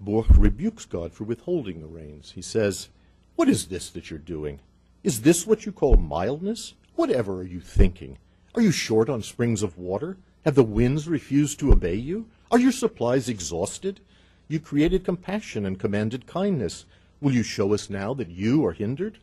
[0.00, 2.32] Burkh rebukes God for withholding the rains.
[2.32, 2.88] He says,
[3.36, 4.60] What is this that you're doing?
[5.02, 6.74] Is this what you call mildness?
[6.94, 8.18] Whatever are you thinking?
[8.54, 10.16] Are you short on springs of water?
[10.44, 12.26] Have the winds refused to obey you?
[12.50, 14.00] Are your supplies exhausted?
[14.48, 16.86] You created compassion and commanded kindness.
[17.20, 19.18] Will you show us now that you are hindered?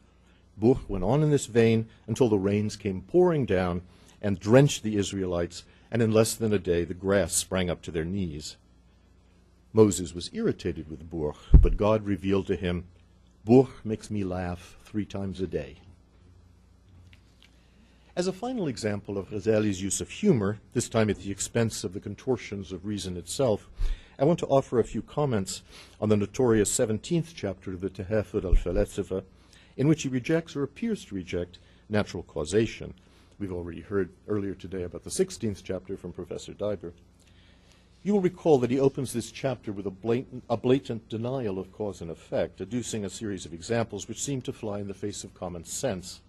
[0.55, 3.81] Burkh went on in this vein until the rains came pouring down
[4.21, 7.91] and drenched the Israelites, and in less than a day the grass sprang up to
[7.91, 8.55] their knees.
[9.73, 12.85] Moses was irritated with Burkh, but God revealed to him,
[13.43, 15.77] Burkh makes me laugh three times a day.
[18.15, 21.93] As a final example of Ghazali's use of humor, this time at the expense of
[21.93, 23.67] the contortions of reason itself,
[24.17, 25.61] I want to offer a few comments
[25.99, 29.23] on the notorious 17th chapter of the Tahafut al-Falasifa,
[29.75, 32.93] in which he rejects or appears to reject natural causation.
[33.39, 36.93] We've already heard earlier today about the 16th chapter from Professor Deiber.
[38.03, 41.73] You will recall that he opens this chapter with a blatant, a blatant denial of
[41.73, 45.25] cause and effect, adducing a series of examples which seem to fly in the face
[45.25, 46.21] of common sense.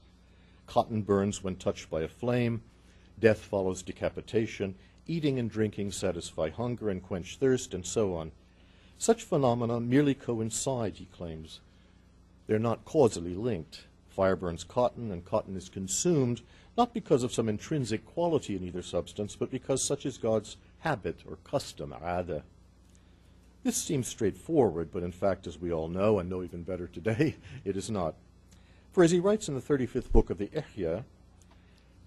[0.66, 2.62] Cotton burns when touched by a flame,
[3.20, 4.75] death follows decapitation,
[5.07, 8.33] eating and drinking satisfy hunger and quench thirst, and so on.
[8.99, 11.61] Such phenomena merely coincide, he claims.
[12.47, 13.85] They're not causally linked.
[14.09, 16.40] Fire burns cotton, and cotton is consumed,
[16.77, 21.21] not because of some intrinsic quality in either substance, but because such is God's habit
[21.29, 22.42] or custom, ada.
[23.62, 27.37] This seems straightforward, but in fact, as we all know, and know even better today,
[27.64, 28.14] it is not.
[28.92, 31.05] For as he writes in the 35th book of the Ihya,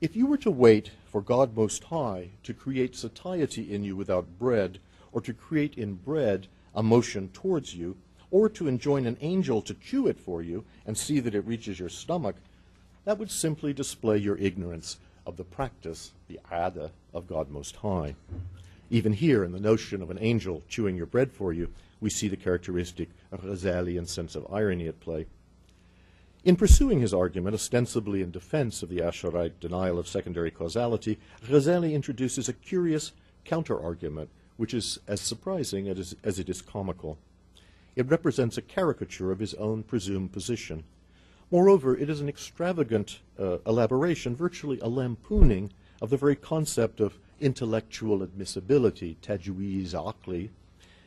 [0.02, 4.40] if you were to wait for God Most High to create satiety in you without
[4.40, 4.80] bread,
[5.12, 7.98] or to create in bread a motion towards you,
[8.32, 11.80] or to enjoin an angel to chew it for you and see that it reaches
[11.80, 12.36] your stomach,
[13.06, 18.16] that would simply display your ignorance of the practice, the ada, of God Most High.
[18.90, 22.28] Even here, in the notion of an angel chewing your bread for you, we see
[22.28, 25.26] the characteristic Ghazalian sense of irony at play.
[26.46, 31.92] In pursuing his argument, ostensibly in defense of the Asharite denial of secondary causality, Ghazali
[31.92, 33.12] introduces a curious
[33.44, 37.18] counter-argument, which is as surprising as, as it is comical.
[37.98, 40.86] It represents a caricature of his own presumed position.
[41.52, 47.20] Moreover, it is an extravagant uh, elaboration, virtually a lampooning of the very concept of
[47.42, 50.50] intellectual admissibility, tajweez aqli,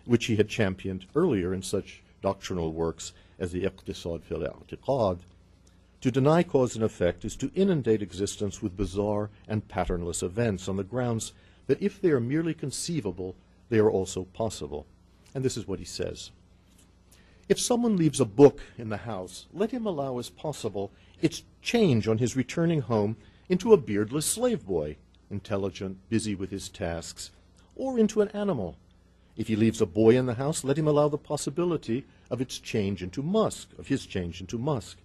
[0.04, 5.18] which he had championed earlier in such doctrinal works as the Iqtisad fil I'tiqad.
[6.00, 10.76] To deny cause and effect is to inundate existence with bizarre and patternless events on
[10.76, 11.32] the grounds
[11.66, 13.34] that if they are merely conceivable,
[13.68, 14.86] they are also possible.
[15.34, 16.30] And this is what he says.
[17.48, 22.06] If someone leaves a book in the house, let him allow as possible its change
[22.06, 23.16] on his returning home
[23.48, 24.96] into a beardless slave boy,
[25.30, 27.32] intelligent, busy with his tasks,
[27.74, 28.76] or into an animal.
[29.36, 32.58] If he leaves a boy in the house, let him allow the possibility of its
[32.58, 34.98] change into musk, of his change into musk.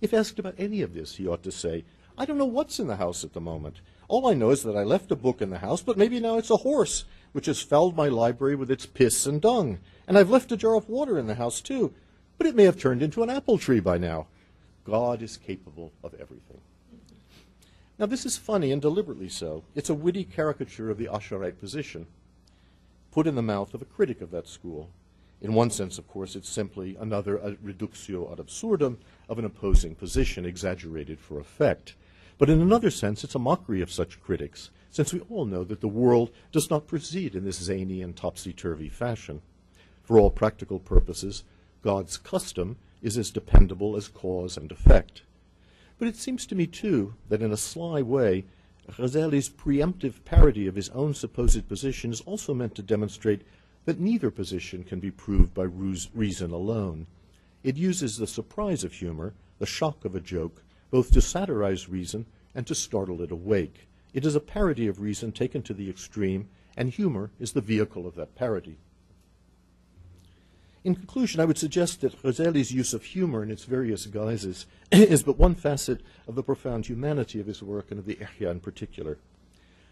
[0.00, 1.84] If asked about any of this, he ought to say,
[2.18, 3.80] I don't know what's in the house at the moment.
[4.08, 6.36] All I know is that I left a book in the house, but maybe now
[6.36, 9.78] it's a horse, which has fouled my library with its piss and dung.
[10.06, 11.94] And I've left a jar of water in the house, too,
[12.36, 14.26] but it may have turned into an apple tree by now.
[14.84, 16.60] God is capable of everything.
[17.98, 19.62] Now, this is funny and deliberately so.
[19.74, 22.06] It's a witty caricature of the Asharite position,
[23.12, 24.90] put in the mouth of a critic of that school.
[25.40, 28.98] In one sense, of course, it's simply another reductio ad absurdum
[29.28, 31.94] of an opposing position, exaggerated for effect.
[32.38, 35.80] But in another sense, it's a mockery of such critics, since we all know that
[35.80, 39.42] the world does not proceed in this zany and topsy-turvy fashion.
[40.02, 41.44] For all practical purposes,
[41.82, 45.22] God's custom is as dependable as cause and effect.
[45.98, 48.44] But it seems to me, too, that in a sly way,
[48.90, 53.42] Ghazali's preemptive parody of his own supposed position is also meant to demonstrate
[53.84, 57.06] that neither position can be proved by reason alone.
[57.62, 62.26] It uses the surprise of humor, the shock of a joke, both to satirize reason
[62.54, 63.86] and to startle it awake.
[64.12, 68.06] It is a parody of reason taken to the extreme, and humor is the vehicle
[68.06, 68.78] of that parody.
[70.84, 75.22] In conclusion, I would suggest that Ghazali's use of humor in its various guises is
[75.22, 78.58] but one facet of the profound humanity of his work and of the Ihya in
[78.58, 79.18] particular.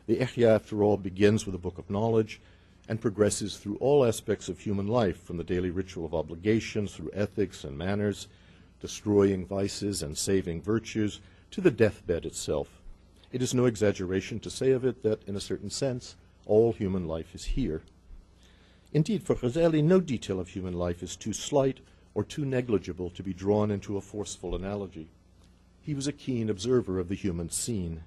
[0.07, 2.41] The Ihya, after all, begins with a book of knowledge
[2.89, 7.13] and progresses through all aspects of human life, from the daily ritual of obligations through
[7.15, 8.27] ethics and manners,
[8.81, 11.21] destroying vices and saving virtues,
[11.53, 12.81] to the deathbed itself.
[13.31, 16.17] It is no exaggeration to say of it that, in a certain sense,
[16.47, 17.83] all human life is here.
[18.93, 21.81] Indeed, for Ghazali, no detail of human life is too slight
[22.13, 25.11] or too negligible to be drawn into a forceful analogy.
[25.81, 28.03] He was a keen observer of the human scene.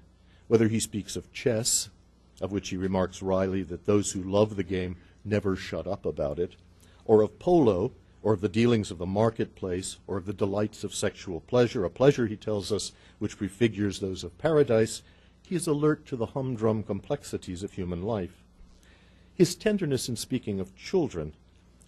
[0.46, 1.88] Whether he speaks of chess,
[2.40, 6.38] of which he remarks wryly that those who love the game never shut up about
[6.38, 6.56] it,
[7.06, 10.94] or of polo, or of the dealings of the marketplace, or of the delights of
[10.94, 15.02] sexual pleasure, a pleasure, he tells us, which prefigures those of paradise,
[15.46, 18.43] he is alert to the humdrum complexities of human life.
[19.34, 21.32] His tenderness in speaking of children,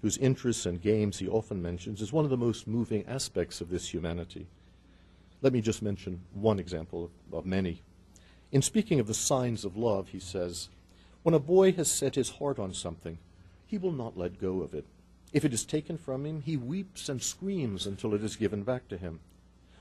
[0.02, 3.70] whose interests and games he often mentions, is one of the most moving aspects of
[3.70, 4.48] this humanity.
[5.42, 7.82] Let me just mention one example of, many.
[8.50, 10.70] In speaking of the signs of love, he says,
[11.22, 13.18] When a boy has set his heart on something,
[13.64, 14.86] he will not let go of it.
[15.32, 18.88] If it is taken from him, he weeps and screams until it is given back
[18.88, 19.20] to him.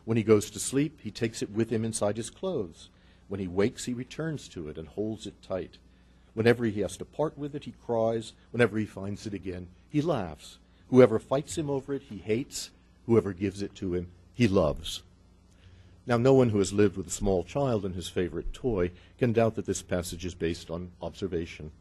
[0.04, 2.90] When he goes to sleep, he takes it with him inside his clothes.
[3.28, 5.78] When he wakes, he returns to it and holds it tight.
[6.36, 8.34] Whenever he has to part with it, he cries.
[8.52, 10.60] Whenever he finds it again, he laughs.
[10.90, 12.70] Whoever fights him over it, he hates.
[13.08, 15.02] Whoever gives it to him, he loves.
[16.06, 19.34] Now, no one who has lived with a small child and his favorite toy can
[19.34, 21.72] doubt that this passage is based on observation.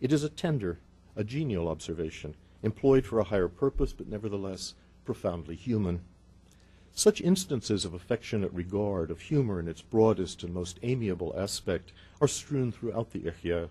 [0.00, 0.78] It is a tender,
[1.14, 4.74] a genial observation, employed for a higher purpose, but nevertheless
[5.04, 6.00] profoundly human.
[6.92, 12.28] Such instances of affectionate regard, of humor in its broadest and most amiable aspect, are
[12.28, 13.68] strewn throughout the Ihya.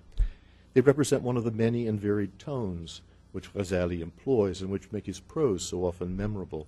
[0.73, 3.01] They represent one of the many and varied tones
[3.31, 6.67] which Ghazali employs and which make his prose so often memorable.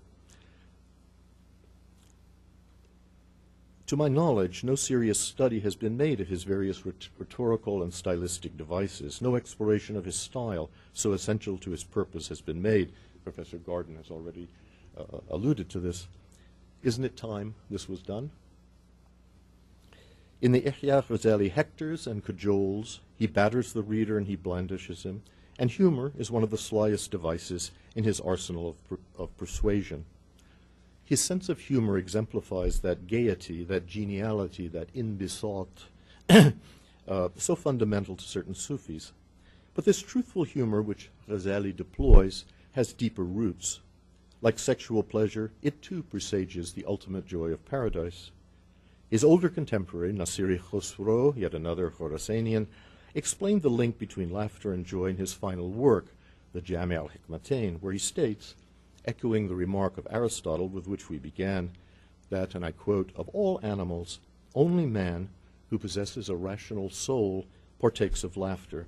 [3.87, 8.55] To my knowledge, no serious study has been made of his various rhetorical and stylistic
[8.55, 9.21] devices.
[9.21, 12.93] No exploration of his style, so essential to his purpose, has been made.
[13.25, 14.47] Professor Garden has already
[14.97, 16.07] uh, alluded to this.
[16.83, 18.31] Isn't it time this was done?
[20.41, 25.21] In the Ihya Ghazali hectors and cajoles, he batters the reader and he blandishes him,
[25.59, 30.05] and humor is one of the slyest devices in his arsenal of, per- of persuasion.
[31.05, 35.67] His sense of humor exemplifies that gaiety, that geniality, that inbisat,
[37.07, 39.11] uh, so fundamental to certain Sufis.
[39.75, 43.81] But this truthful humor which Ghazali deploys has deeper roots.
[44.41, 48.31] Like sexual pleasure, it too presages the ultimate joy of paradise.
[49.11, 52.67] His older contemporary, Nasiri Khosrow, yet another Khorasanian,
[53.13, 56.15] explained the link between laughter and joy in his final work,
[56.53, 58.55] the Jami al Hikmatain, where he states
[59.03, 61.71] echoing the remark of Aristotle with which we began,
[62.29, 64.19] that, and I quote, of all animals,
[64.55, 65.27] only man
[65.69, 67.47] who possesses a rational soul
[67.79, 68.87] partakes of laughter.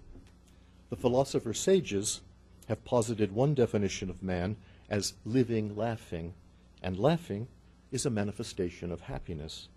[0.90, 2.22] The philosopher sages
[2.70, 4.56] have posited one definition of man
[4.90, 6.34] as living laughing,
[6.82, 7.50] and laughing
[7.92, 9.68] is a manifestation of happiness.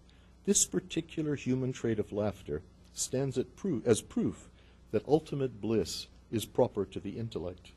[0.46, 2.62] This particular human trait of laughter
[2.94, 4.48] stands as proof
[4.92, 7.72] that ultimate bliss is proper to the intellect.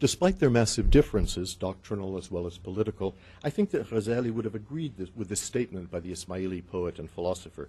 [0.00, 3.14] Despite their massive differences, doctrinal as well as political,
[3.44, 6.98] I think that Ghazali would have agreed this, with this statement by the Ismaili poet
[6.98, 7.68] and philosopher.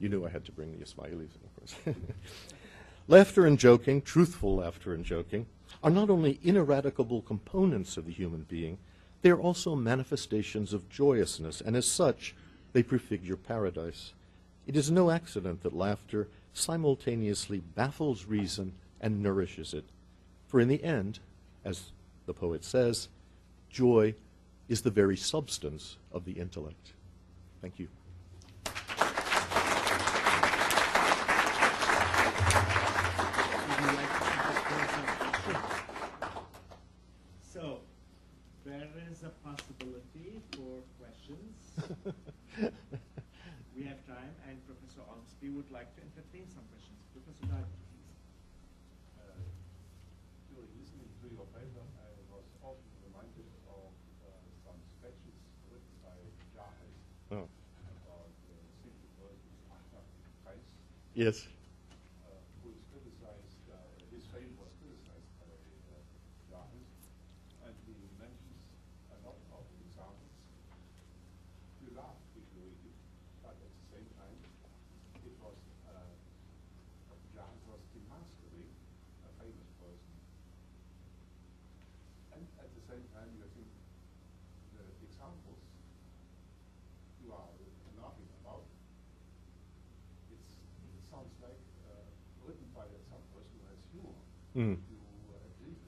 [0.00, 1.96] You knew I had to bring the Ismailis in, of course.
[3.08, 5.46] laughter and joking, truthful laughter and joking,
[5.84, 8.78] are not only ineradicable components of the human being,
[9.22, 12.34] they are also manifestations of joyousness, and as such,
[12.76, 14.12] they prefigure paradise.
[14.66, 19.86] It is no accident that laughter simultaneously baffles reason and nourishes it.
[20.46, 21.20] For in the end,
[21.64, 21.92] as
[22.26, 23.08] the poet says,
[23.70, 24.14] joy
[24.68, 26.92] is the very substance of the intellect.
[27.62, 27.88] Thank you.
[37.54, 37.78] So,
[38.66, 41.56] there is a possibility for questions.
[43.76, 46.96] we have time, and Professor Ormsby would like to entertain some questions.
[47.12, 47.66] Professor Dyer.
[61.16, 61.48] Yes.
[62.22, 63.80] Uh, who is criticized, uh,
[64.14, 65.96] his fame was criticized by uh,
[66.52, 66.92] Jahiz,
[67.66, 68.60] and he mentions
[69.10, 70.36] a lot of examples.
[71.80, 72.98] You laugh if you read it,
[73.42, 74.38] but at the same time,
[75.24, 75.56] it was,
[75.88, 76.04] uh,
[77.34, 78.70] Jahiz was demasquing
[79.24, 80.14] a famous person.
[82.36, 83.72] And at the same time, you think
[84.76, 85.64] the examples
[87.24, 87.50] you are
[88.00, 88.62] laughing about
[90.30, 90.52] it's,
[90.94, 91.58] it sounds like
[91.90, 92.04] uh,
[92.46, 94.20] written by some person who has humor.
[94.56, 94.78] Mm.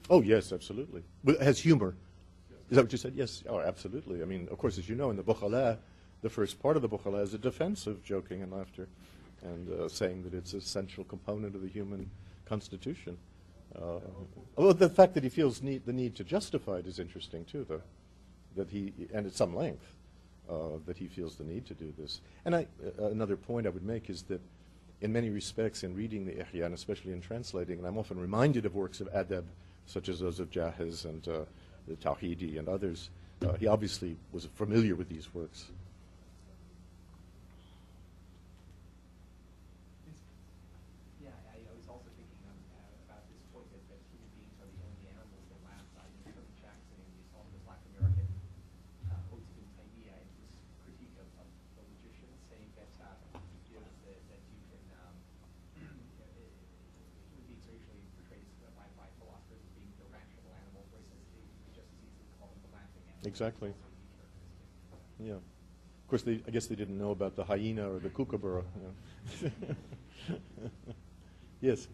[0.09, 1.03] Oh, yes, absolutely.
[1.25, 1.95] It has humor.
[2.69, 3.13] Is that what you said?
[3.15, 3.43] Yes.
[3.49, 4.21] Oh, absolutely.
[4.21, 5.77] I mean, of course, as you know, in the Bukhala,
[6.21, 8.87] the first part of the Bukhala is a defense of joking and laughter
[9.41, 12.09] and uh, saying that it's an essential component of the human
[12.45, 13.17] constitution.
[13.75, 13.99] Uh,
[14.55, 17.65] well, the fact that he feels need, the need to justify it is interesting too,
[17.67, 17.81] though.
[18.55, 19.85] That he, and at some length,
[20.49, 22.21] uh, that he feels the need to do this.
[22.45, 22.67] And I,
[22.99, 24.41] uh, another point I would make is that,
[25.01, 28.65] in many respects, in reading the Ihya, and especially in translating, and I'm often reminded
[28.65, 29.43] of works of adab,
[29.85, 31.45] such as those of Jahiz and uh,
[31.87, 33.09] the Tawhidi and others.
[33.41, 35.67] Uh, he obviously was familiar with these works.
[41.23, 44.59] Yeah, I, I was also thinking um, uh, about this point that, that human beings
[44.59, 45.87] are the only animals that laugh.
[45.95, 48.27] I mean, Sherman Jackson in his all the Black American
[49.07, 50.51] uh, Odes of Taymiyyah and his
[50.83, 51.47] critique of, of
[51.79, 53.39] the logician, saying that uh,
[53.71, 55.15] you know that, that you can um,
[55.79, 55.95] you know,
[56.35, 56.51] it,
[57.31, 61.23] human beings are usually portrayed as, by, by philosophers as being irrational animals, whereas you
[61.39, 63.23] could just as easily call them the laughing animals.
[63.39, 63.71] Exactly.
[63.71, 65.31] Also a key characteristic.
[65.31, 65.39] Yeah.
[65.39, 68.63] Of course, they, I guess they didn't know about the hyena or the kookaburra.
[68.75, 68.91] you know.
[71.63, 71.87] yes.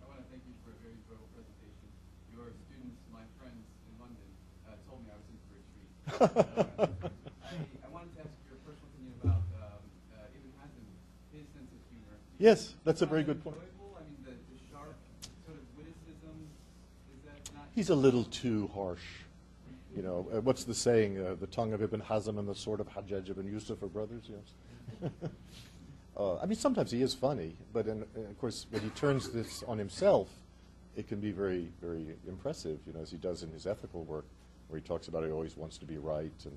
[0.00, 1.92] I want to thank you for a very enjoyable presentation.
[2.32, 4.24] Your students, my friends in London,
[4.64, 5.92] uh, told me I was in for a treat.
[7.84, 9.84] I, wanted to ask your personal opinion about um,
[10.16, 10.88] uh, Ibn Hazm,
[11.36, 12.16] his sense of humor.
[12.40, 13.60] Yes, that's a very good point.
[13.60, 13.92] enjoyable?
[13.92, 14.96] I mean, the, the sharp
[15.44, 16.48] sort of witticism,
[17.12, 17.68] is that not...
[17.76, 19.27] He's a little too harsh.
[19.98, 21.18] You know, uh, what's the saying?
[21.18, 24.30] Uh, the tongue of Ibn Hazm and the sword of Hajjaj ibn Yusuf are brothers,
[24.30, 25.10] yes.
[26.16, 29.30] uh, I mean, sometimes he is funny, but in, uh, of course, when he turns
[29.30, 30.28] this on himself,
[30.94, 34.24] it can be very, very impressive, you know, as he does in his ethical work,
[34.68, 36.56] where he talks about he always wants to be right and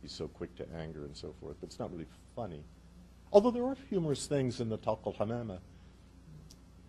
[0.00, 1.56] he's so quick to anger and so forth.
[1.60, 2.62] But it's not really funny.
[3.34, 5.58] Although there are humorous things in the Tawq al-Hamama,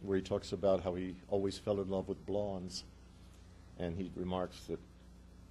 [0.01, 2.85] where he talks about how he always fell in love with blondes.
[3.77, 4.79] And he remarks that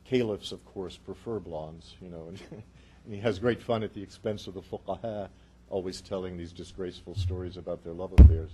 [0.09, 2.41] caliphs, of course, prefer blondes, you know, and,
[3.05, 5.29] and he has great fun at the expense of the fuqaha,
[5.71, 8.53] always telling these disgraceful stories about their love affairs.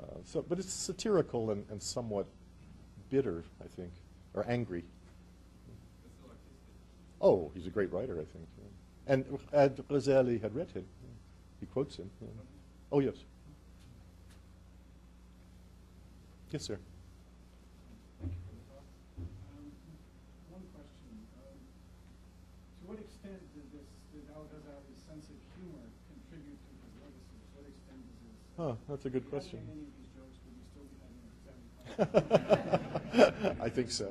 [0.00, 2.26] Uh, so, but it's satirical and, and somewhat
[3.10, 3.90] bitter, I think,
[4.34, 4.84] or angry.
[7.20, 8.46] Oh, he's a great writer, I think.
[8.58, 9.12] yeah.
[9.12, 10.84] And, and Ghazali had read him.
[11.02, 11.08] yeah.
[11.60, 12.10] He quotes him.
[12.20, 12.28] yeah.
[12.92, 13.14] Oh, yes.
[16.50, 16.78] Yes, sir.
[18.20, 18.84] Thank you for the talk.
[19.18, 19.66] Um,
[20.52, 21.14] One question.
[21.40, 27.34] um, To what extent did this, did Al-Ghazali's sense of humor contribute to his legacy?
[27.40, 28.36] To what extent is his...
[28.56, 29.60] Huh, that's a good question.
[31.98, 34.10] I think so.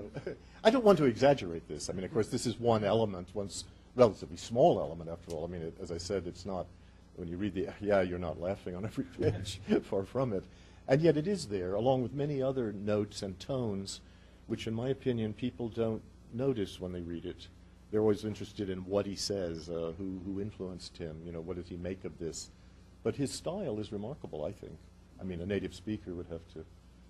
[0.63, 1.89] I don't want to exaggerate this.
[1.89, 3.49] I mean, of course, this is one element, one
[3.95, 5.45] relatively small element, after all.
[5.45, 6.67] I mean, it, as I said, it's not,
[7.15, 10.43] when you read the yeah, you're not laughing on every page, far from it.
[10.87, 14.01] And yet it is there, along with many other notes and tones,
[14.45, 16.01] which, in my opinion, people don't
[16.33, 17.47] notice when they read it.
[17.91, 21.55] They're always interested in what he says, uh, who, who influenced him, you know, what
[21.55, 22.49] did he make of this.
[23.05, 24.79] But his style is remarkable, I think.
[25.21, 26.65] I mean, a native speaker would have to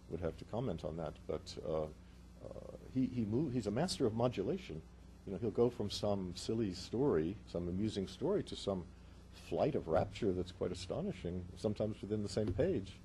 [0.09, 4.05] would have to comment on that, but uh, uh, he he move, he's a master
[4.05, 4.81] of modulation.
[5.25, 8.83] You know, he'll go from some silly story, some amusing story, to some
[9.47, 12.99] flight of rapture that's quite astonishing, sometimes within the same page.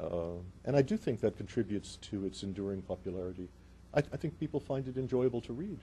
[0.00, 3.48] Uh, and I do think that contributes to its enduring popularity.
[3.94, 5.78] I, I think people find it enjoyable to read.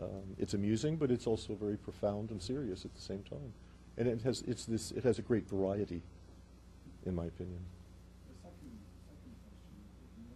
[0.00, 3.52] Um, it's amusing, but it's also very profound and serious at the same time.
[4.00, 6.00] And it has, it's this, it has a great variety,
[7.04, 7.60] in my opinion.
[8.32, 8.72] The second,
[9.04, 9.76] second question,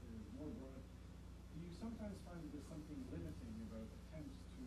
[0.04, 0.84] is more, broad.
[0.84, 4.64] Do you sometimes find that there's something limiting about attempts to,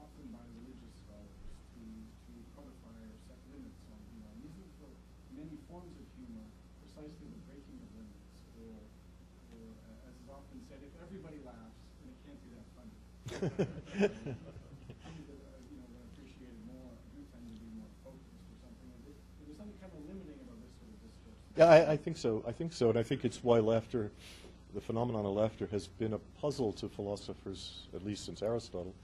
[0.00, 1.44] often by religious scholars,
[1.76, 4.32] to, to codify or set limits on humor?
[4.32, 4.88] And isn't for
[5.36, 6.48] many forms of humor
[6.80, 8.32] precisely the breaking of limits,
[8.64, 12.68] or, or uh, as is often said, if everybody laughs, then it can't be that
[12.72, 12.96] funny.
[15.04, 18.46] Things that, uh, you know, that are appreciated more do tend to be more focused
[18.48, 18.88] or something.
[18.96, 21.41] Is there- is there something kind of limiting about this sort of discourse?
[21.56, 22.42] Yeah, I, I think so.
[22.46, 24.10] I think so, and I think it's why laughter,
[24.74, 28.94] the phenomenon of laughter, has been a puzzle to philosophers at least since Aristotle,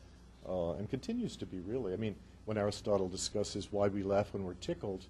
[0.48, 1.92] uh, and continues to be really.
[1.92, 2.14] I mean,
[2.46, 5.04] when Aristotle discusses why we laugh when we're tickled,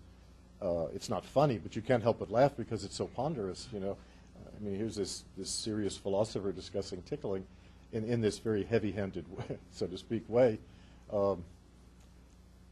[0.61, 3.69] uh, it's not funny, but you can't help but laugh because it's so ponderous.
[3.73, 3.97] You know,
[4.37, 7.47] I mean, here's this this serious philosopher discussing tickling,
[7.93, 9.25] in in this very heavy-handed,
[9.71, 10.59] so to speak, way.
[11.13, 11.45] Um,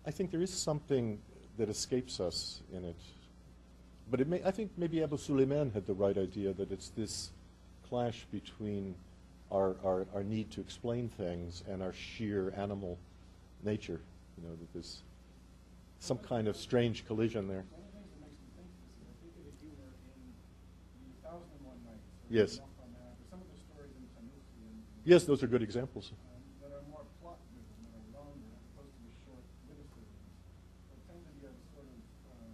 [0.05, 1.21] I think there is something
[1.57, 2.97] that escapes us in it.
[4.11, 7.31] But it may, I think maybe Abu Suleiman had the right idea that it's this
[7.89, 8.95] clash between
[9.51, 12.99] our, our, our need to explain things and our sheer animal
[13.65, 14.01] nature.
[14.39, 15.03] You know, that there's
[15.99, 17.65] some kind of strange collision there.
[17.65, 17.73] Yes.
[17.73, 20.19] of the things that makes me think this is I think of the humor in
[21.11, 22.07] the Thousand and One Nights.
[22.07, 22.51] or Yes.
[22.63, 25.51] Knock on That, or some of the stories in Tanukhi and, and, Yes, those are
[25.51, 26.13] good examples.
[26.15, 30.31] um, that are more plot driven, that are longer as opposed to the short witticisms.
[30.93, 31.99] That tend to be a sort of,
[32.37, 32.53] um,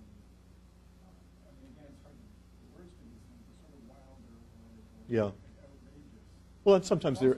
[1.02, 2.26] I mean, again, it's hard to
[2.62, 4.70] put words to these things, but sort of wilder or,
[5.01, 5.28] or Yeah.
[6.64, 7.36] Well, and sometimes they're,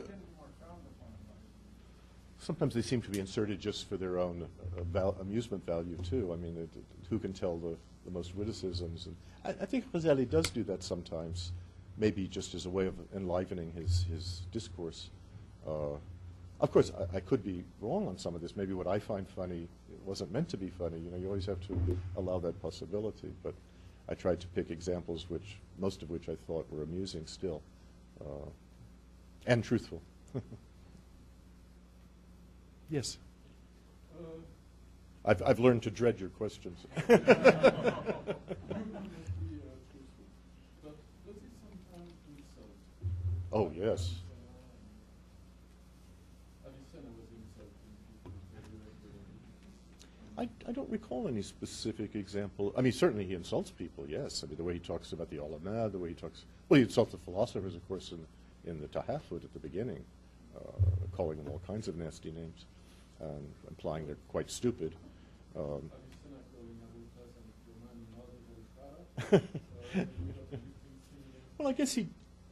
[2.39, 4.47] sometimes they seem to be inserted just for their own
[4.95, 6.33] uh, amusement value too.
[6.33, 6.69] I mean,
[7.11, 9.07] who can tell the, the most witticisms?
[9.07, 11.51] And I, I think Ghazali does do that sometimes,
[11.99, 15.11] maybe just as a way of enlivening his, his discourse.
[15.67, 15.97] Uh,
[16.61, 18.55] of course, I, I could be wrong on some of this.
[18.55, 19.67] Maybe what I find funny
[20.05, 21.01] wasn't meant to be funny.
[21.01, 23.33] You know, you always have to allow that possibility.
[23.43, 23.55] But
[24.09, 27.63] I tried to pick examples, which most of which I thought were amusing still,
[28.21, 28.49] uh,
[29.47, 30.03] and truthful.
[32.91, 33.19] yes.
[34.15, 34.25] Uh,
[35.25, 36.79] I've, I've learned to dread your questions.
[36.97, 37.23] oh, may be,
[38.77, 40.27] uh, truthful,
[40.83, 42.71] but does it sometimes insult?
[43.53, 44.17] oh, yes.
[46.61, 49.41] Avicenna was insulting people very regularly.
[50.37, 52.73] I, I don't recall any specific example.
[52.77, 54.43] I mean, certainly he insults people, yes.
[54.43, 56.45] I mean, the way he talks about the ulama, the way he talks.
[56.69, 58.27] Well, he insults the philosophers, of course, in,
[58.69, 60.03] in the Tahafut at the beginning,
[60.57, 60.61] uh,
[61.17, 62.65] calling them all kinds of nasty names,
[63.21, 64.93] and implying they're quite stupid.
[65.57, 65.91] Um,
[71.59, 72.09] well, I guess he.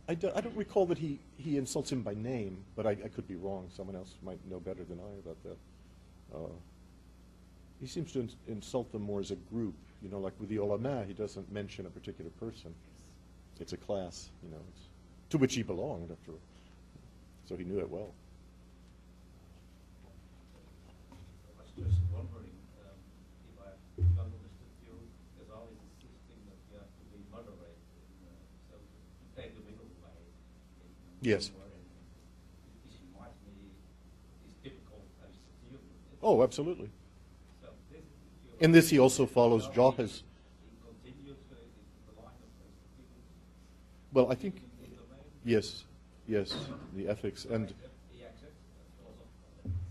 [0.09, 3.27] I, do, not recall that he, he insults him by name, but I, I could
[3.27, 3.69] be wrong.
[3.75, 5.57] Someone else might know better than I about that.
[6.35, 6.51] Uh,
[7.83, 9.75] he seems to ins- insult them more as a group.
[10.03, 12.73] You know, like with the ulama, he doesn't mention a particular person.
[13.61, 14.83] It's a class, you know, it's,
[15.31, 16.39] to which he belonged, after all.
[17.49, 18.13] So he knew it well.
[21.11, 22.55] I was just wondering
[22.87, 22.99] um,
[23.51, 24.95] if I if I understood you,
[25.37, 28.31] there's always insisting that you have to be moderate, in, uh,
[28.71, 30.15] so to take the middle way.
[30.87, 30.91] in,
[31.23, 31.51] Yes.
[31.55, 31.83] wherein
[32.87, 33.75] This reminds me,
[34.47, 36.19] is typical Aristotelian.
[36.23, 36.91] Oh, absolutely.
[37.63, 40.07] So this, if you- In this he also follows Aristotle.
[44.13, 44.63] Well, I think,
[45.45, 45.85] yes,
[46.29, 46.55] yes,
[46.95, 47.45] the ethics.
[47.45, 47.75] And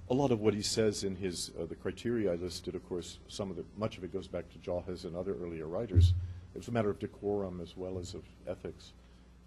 [0.10, 3.18] a lot of what he says in his uh, the criteria I listed, of course,
[3.28, 6.14] some of the much of it goes back to Jahez and other earlier writers.
[6.56, 8.94] It's a matter of decorum as well as of ethics,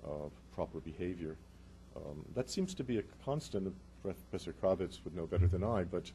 [0.04, 1.36] of proper behavior.
[1.96, 3.72] Um, that seems to be a constant.
[4.02, 6.10] Professor Kravitz would know better than I, but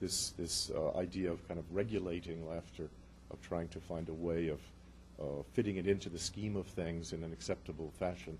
[0.00, 2.88] this this uh, idea of kind of regulating laughter,
[3.30, 4.60] of trying to find a way of
[5.20, 8.38] uh, fitting it into the scheme of things in an acceptable fashion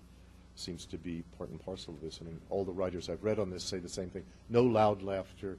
[0.55, 2.19] seems to be part and parcel of this.
[2.21, 4.23] I mean, all the writers I've read on this say the same thing.
[4.49, 5.57] No loud laughter.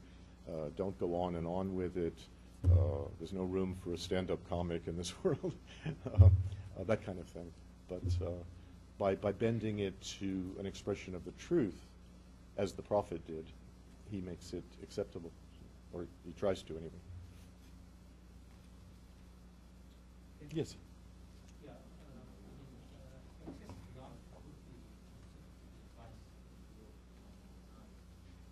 [0.49, 2.19] Uh, don't go on and on with it.
[2.65, 5.55] Uh, there's no room for a stand-up comic in this world.
[6.07, 7.51] uh, uh, that kind of thing.
[7.89, 8.03] But
[8.99, 11.79] by, by bending it to an expression of the truth,
[12.57, 13.47] as the prophet did,
[14.11, 15.31] he makes it acceptable,
[15.93, 16.91] or he tries to anyway.
[20.55, 20.77] Yes.
[21.65, 21.71] Yeah,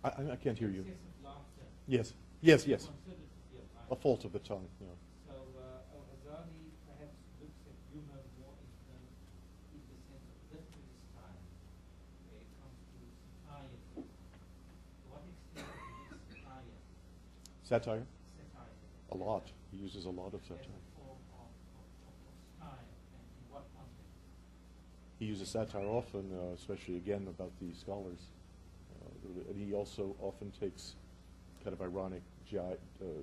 [0.03, 0.31] I.
[0.31, 0.83] I, can't hear you.
[1.87, 2.13] Yes.
[2.41, 2.89] Yes, yes.
[3.91, 4.65] A fault of the tongue.
[4.79, 4.87] Yeah.
[5.27, 9.13] So, uh, Al-Ghazali perhaps looks at humor more in terms,
[9.75, 11.43] in the sense of literary style,
[12.31, 12.97] where it comes to
[13.29, 14.09] satiety.
[14.09, 16.81] To what extent is satire,
[17.71, 18.03] Satire.
[19.13, 19.47] A lot.
[19.71, 20.81] He uses a lot of satire.
[25.19, 28.19] He uses satire often, uh, especially again about the scholars.
[29.01, 30.95] Uh, and he also often takes
[31.63, 32.75] kind of ironic uh,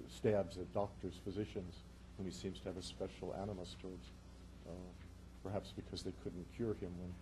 [0.08, 1.82] stabs at doctors, physicians,
[2.16, 4.06] whom he seems to have a special animus towards.
[4.66, 4.72] Uh,
[5.44, 7.12] perhaps because they couldn't cure him when,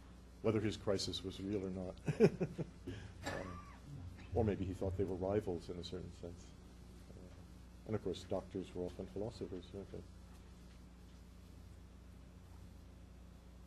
[0.43, 2.31] whether his crisis was real or not.
[3.27, 3.49] Um,
[4.37, 6.56] or maybe he thought they were rivals in a certain sense.
[7.87, 10.03] And of course, doctors were often philosophers, weren't they?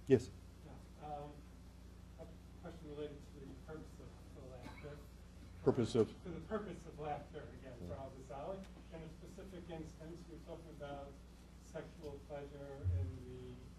[0.08, 0.30] Yes.
[0.66, 1.30] Yeah, um,
[2.20, 2.26] a
[2.64, 4.94] question related to the purpose of the laughter.
[5.64, 8.60] Purpose of- To the purpose of laughter, again, for Al-Ghazali.
[8.92, 11.14] In a specific instance, we're talking about
[11.72, 13.08] sexual pleasure in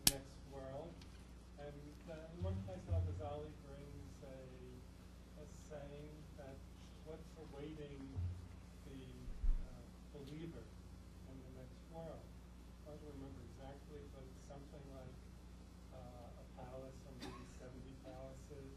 [0.06, 0.88] the next world.
[1.58, 1.74] And
[2.08, 4.38] uh, in one place, Al-Ghazali brings a,
[5.42, 6.54] a saying that
[7.10, 7.98] what's awaiting
[8.86, 9.02] the
[9.66, 9.82] uh,
[10.14, 10.62] believer
[11.26, 12.22] in the next world.
[12.86, 15.14] I don't remember exactly, but it's something like
[15.94, 17.74] uh, a palace or maybe 70
[18.06, 18.70] palaces,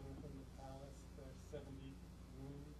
[0.00, 1.64] and within the palace there's 70
[2.40, 2.76] rooms,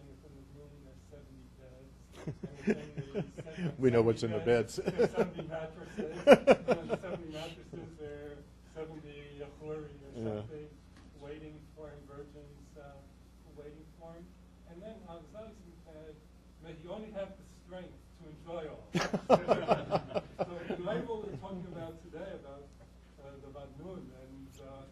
[0.00, 1.28] and within the room there's 70
[1.60, 1.92] beds,
[2.28, 4.80] and within the se- We know what's 70 in the beds.
[4.82, 8.34] There's 70 mattresses, and in the 70 mattresses there
[8.74, 8.98] 70
[9.38, 9.86] yachuri or
[10.18, 10.42] Yeah.
[10.42, 10.66] something
[11.22, 12.98] waiting for him, virgins uh,
[13.56, 14.26] waiting for him.
[14.70, 15.54] And then Al-Ghazali
[15.86, 16.14] said
[16.66, 18.86] that he only had the strength to enjoy all.
[20.42, 22.66] so in light of what we're talking about today about
[23.22, 24.82] uh, the Vadnun and uh,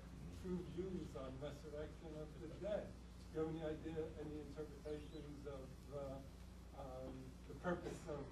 [0.47, 2.87] true views on resurrection of the dead?
[3.35, 7.15] Do you have any idea, any interpretations of uh, um,
[7.51, 8.23] the purpose of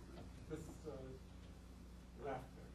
[0.51, 0.95] this uh,
[2.25, 2.67] laughter?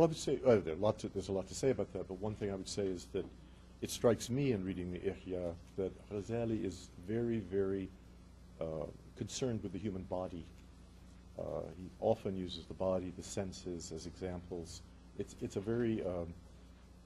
[0.00, 0.76] Well, I would say uh, there
[1.12, 3.26] there's a lot to say about that, but one thing I would say is that
[3.82, 7.86] it strikes me in reading the Ihya that Ghazali is very, very
[8.62, 8.86] uh,
[9.18, 10.46] concerned with the human body.
[11.38, 11.42] Uh,
[11.76, 14.80] he often uses the body, the senses as examples.
[15.18, 16.32] It's, it's a very um,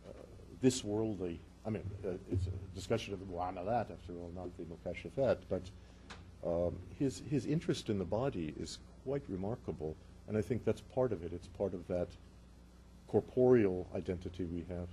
[0.09, 0.13] uh,
[0.63, 4.63] this worldly, I mean, uh, it's a discussion of the mu'amalat, after all, not the
[4.73, 5.63] mukashafat, but
[6.47, 9.97] um, his, his interest in the body is quite remarkable,
[10.29, 11.33] and I think that's part of it.
[11.33, 12.07] It's part of that
[13.09, 14.89] corporeal identity we have.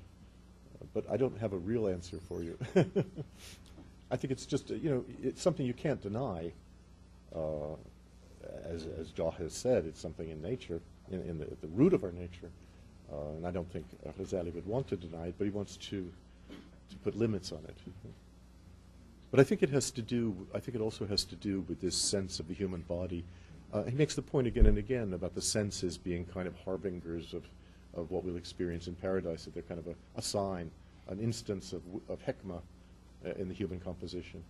[0.93, 2.57] But I don't have a real answer for you.
[4.11, 6.51] I think it's just, you know, it's something you can't deny.
[7.33, 7.75] Uh,
[8.65, 10.81] as, as Jahiz said, it's something in nature,
[11.11, 12.49] in, in the, the root of our nature.
[13.11, 13.85] Uh, and I don't think
[14.19, 16.11] Ghazali would want to deny it, but he wants to,
[16.89, 17.75] to put limits on it.
[19.31, 21.79] But I think it has to do, I think it also has to do with
[21.79, 23.23] this sense of the human body.
[23.73, 27.33] Uh, he makes the point again and again about the senses being kind of harbingers
[27.33, 27.43] of,
[27.93, 30.71] of what we'll experience in paradise, that they're kind of a, a sign,
[31.07, 32.61] an instance of, of hekmah
[33.25, 34.43] uh, in the human composition.